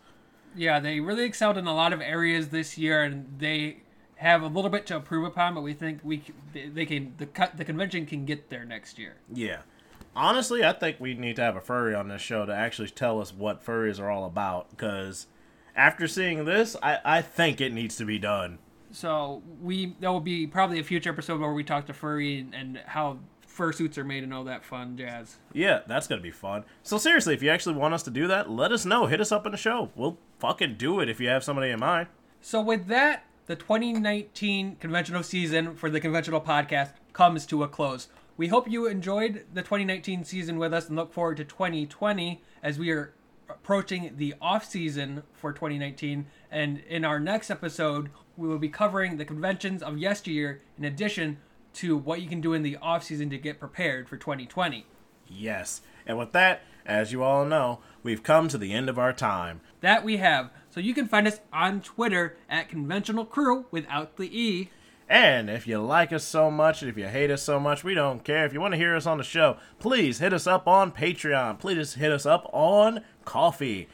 Yeah, 0.55 0.81
they 0.81 1.01
really 1.01 1.25
excelled 1.25 1.59
in 1.59 1.67
a 1.67 1.75
lot 1.75 1.93
of 1.93 2.01
areas 2.01 2.49
this 2.49 2.79
year, 2.79 3.03
and 3.03 3.37
they 3.39 3.79
have 4.17 4.43
a 4.43 4.47
little 4.47 4.71
bit 4.71 4.87
to 4.87 4.97
improve 4.97 5.25
upon. 5.27 5.55
But 5.55 5.61
we 5.63 5.75
think 5.75 6.01
we 6.03 6.23
they- 6.53 6.87
can 6.87 7.15
the 7.19 7.27
cut 7.27 7.57
the 7.57 7.65
convention 7.65 8.07
can 8.07 8.25
get 8.25 8.49
there 8.49 8.65
next 8.65 8.99
year. 8.99 9.17
Yeah. 9.33 9.59
Honestly, 10.15 10.65
I 10.65 10.73
think 10.73 10.99
we 10.99 11.13
need 11.13 11.37
to 11.37 11.43
have 11.43 11.57
a 11.57 11.61
furry 11.61 11.95
on 11.95 12.09
this 12.09 12.23
show 12.23 12.47
to 12.47 12.55
actually 12.55 12.89
tell 12.89 13.21
us 13.21 13.35
what 13.35 13.63
furries 13.63 14.01
are 14.01 14.09
all 14.09 14.25
about 14.25 14.71
because 14.71 15.27
after 15.77 16.09
seeing 16.09 16.47
this, 16.47 16.75
I, 16.83 16.99
I 17.05 17.21
think 17.21 17.61
it 17.61 17.71
needs 17.75 17.97
to 17.97 18.07
be 18.07 18.19
done. 18.19 18.59
So 18.93 19.43
we 19.61 19.95
that 20.01 20.09
will 20.11 20.21
be 20.21 20.47
probably 20.47 20.79
a 20.79 20.85
future 20.85 21.11
episode 21.11 21.39
where 21.39 21.53
we 21.53 21.63
talk 21.65 21.85
to 21.89 21.93
furry 21.93 22.39
and, 22.39 22.55
and 22.55 22.79
how 22.87 23.19
fursuits 23.57 23.97
are 23.97 24.05
made 24.05 24.23
and 24.23 24.35
all 24.35 24.45
that 24.45 24.65
fun 24.65 24.97
jazz. 24.97 25.37
Yeah, 25.53 25.81
that's 25.87 26.07
gonna 26.07 26.21
be 26.21 26.31
fun. 26.31 26.65
So 26.83 26.99
seriously, 26.99 27.35
if 27.35 27.43
you 27.43 27.51
actually 27.51 27.77
want 27.77 27.95
us 27.95 28.03
to 28.05 28.11
do 28.11 28.27
that, 28.29 28.51
let 28.51 28.73
us 28.73 28.85
know. 28.85 29.07
Hit 29.07 29.21
us 29.21 29.33
up 29.33 29.47
in 29.47 29.53
the 29.53 29.59
show. 29.59 29.91
We'll 29.95 30.19
fucking 30.39 30.77
do 30.77 31.01
it 31.01 31.09
if 31.09 31.21
you 31.21 31.29
have 31.29 31.45
somebody 31.45 31.71
in 31.71 31.81
mind. 31.81 32.09
So 32.41 32.61
with 32.61 32.87
that, 32.87 33.25
the 33.47 33.57
2019 33.57 34.77
conventional 34.77 35.23
season 35.23 35.75
for 35.75 35.89
the 35.89 36.01
conventional 36.01 36.41
podcast 36.41 36.91
comes 37.13 37.47
to 37.47 37.63
a 37.63 37.69
close. 37.69 38.09
We 38.37 38.49
hope 38.49 38.71
you 38.71 38.87
enjoyed 38.87 39.47
the 39.55 39.63
2019 39.63 40.25
season 40.25 40.59
with 40.59 40.75
us 40.75 40.89
and 40.89 40.97
look 40.97 41.13
forward 41.13 41.39
to 41.39 41.45
2020 41.45 42.43
as 42.63 42.79
we 42.79 42.91
are 42.91 43.15
approaching 43.49 44.13
the 44.17 44.35
off 44.41 44.65
season 44.65 45.23
for 45.33 45.53
2019. 45.53 46.27
And 46.51 46.81
in 46.81 47.05
our 47.05 47.19
next 47.19 47.51
episode, 47.51 48.11
we 48.37 48.49
will 48.49 48.59
be 48.59 48.69
covering 48.69 49.17
the 49.17 49.25
conventions 49.25 49.83
of 49.83 49.97
yesteryear 49.97 50.61
in 50.77 50.85
addition 50.85 51.39
to 51.77 51.97
what 51.97 52.21
you 52.21 52.29
can 52.29 52.41
do 52.41 52.53
in 52.53 52.63
the 52.63 52.77
off 52.77 53.05
season 53.05 53.31
to 53.31 53.39
get 53.39 53.61
prepared 53.61 54.09
for 54.09 54.17
2020. 54.17 54.87
Yes. 55.29 55.83
And 56.07 56.19
with 56.19 56.33
that, 56.33 56.63
as 56.85 57.13
you 57.13 57.23
all 57.23 57.45
know, 57.45 57.81
we've 58.03 58.23
come 58.23 58.49
to 58.49 58.59
the 58.59 58.73
end 58.73 58.89
of 58.89 58.99
our 58.99 59.13
time. 59.13 59.61
That 59.81 60.05
we 60.05 60.19
have. 60.19 60.51
So 60.71 60.81
you 60.81 60.95
can 60.95 61.09
find 61.09 61.27
us 61.27 61.41
on 61.53 61.81
Twitter 61.81 62.37
at 62.49 62.69
conventional 62.69 63.25
crew 63.25 63.67
without 63.71 64.17
the 64.17 64.39
E. 64.39 64.71
And 65.09 65.49
if 65.49 65.67
you 65.67 65.79
like 65.79 66.13
us 66.13 66.25
so 66.25 66.51
much, 66.51 66.83
and 66.83 66.91
if 66.91 66.99
you 66.99 67.07
hate 67.07 67.31
us 67.31 67.43
so 67.43 67.61
much, 67.61 67.85
we 67.85 67.95
don't 67.95 68.25
care. 68.25 68.45
If 68.45 68.53
you 68.53 68.61
want 68.61 68.73
to 68.73 68.79
hear 68.79 68.97
us 68.97 69.07
on 69.07 69.19
the 69.19 69.25
show, 69.25 69.57
please 69.79 70.19
hit 70.19 70.33
us 70.33 70.47
up 70.47 70.67
on 70.67 70.91
Patreon. 70.93 71.59
Please 71.59 71.95
hit 71.95 72.11
us 72.11 72.27
up 72.27 72.49
on 72.53 73.03
Ko-fi. 73.25 73.87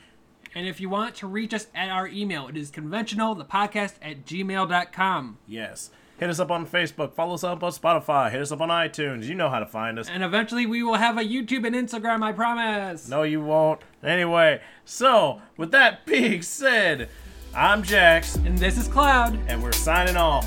And 0.55 0.67
if 0.67 0.81
you 0.81 0.89
want 0.89 1.15
to 1.17 1.27
reach 1.27 1.55
us 1.55 1.67
at 1.75 1.91
our 1.91 2.07
email, 2.09 2.49
it 2.49 2.57
is 2.57 2.71
conventional, 2.71 3.35
the 3.35 3.45
podcast 3.45 3.95
at 4.03 4.25
gmail.com. 4.27 5.39
Yes. 5.47 5.91
Hit 6.23 6.31
us 6.31 6.39
up 6.39 6.53
on 6.53 6.65
Facebook. 6.69 7.15
Follow 7.15 7.35
us 7.35 7.43
up 7.43 7.65
on 7.65 7.73
Spotify. 7.73 8.31
Hit 8.31 8.41
us 8.43 8.53
up 8.53 8.61
on 8.61 8.69
iTunes. 8.69 9.25
You 9.25 9.35
know 9.35 9.49
how 9.49 9.59
to 9.59 9.67
find 9.67 9.99
us. 9.99 10.09
And 10.09 10.23
eventually 10.23 10.67
we 10.67 10.85
will 10.85 10.95
have 10.95 11.19
a 11.19 11.23
YouTube 11.25 11.67
and 11.67 11.75
Instagram, 11.75 12.23
I 12.23 12.31
promise. 12.31 13.09
No, 13.09 13.25
you 13.25 13.41
won't. 13.41 13.81
Anyway, 14.05 14.61
so 14.85 15.43
with 15.57 15.73
that 15.73 16.07
being 16.07 16.41
said, 16.43 17.09
I'm 17.57 17.83
Jaxx, 17.83 18.37
And 18.47 18.57
this 18.57 18.79
is 18.79 18.87
Cloud. 18.87 19.37
and 19.49 19.61
we're 19.65 19.73
signing 19.73 20.17
off. 20.17 20.47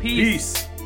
Peace. 0.00 0.62
Peace. 0.62 0.79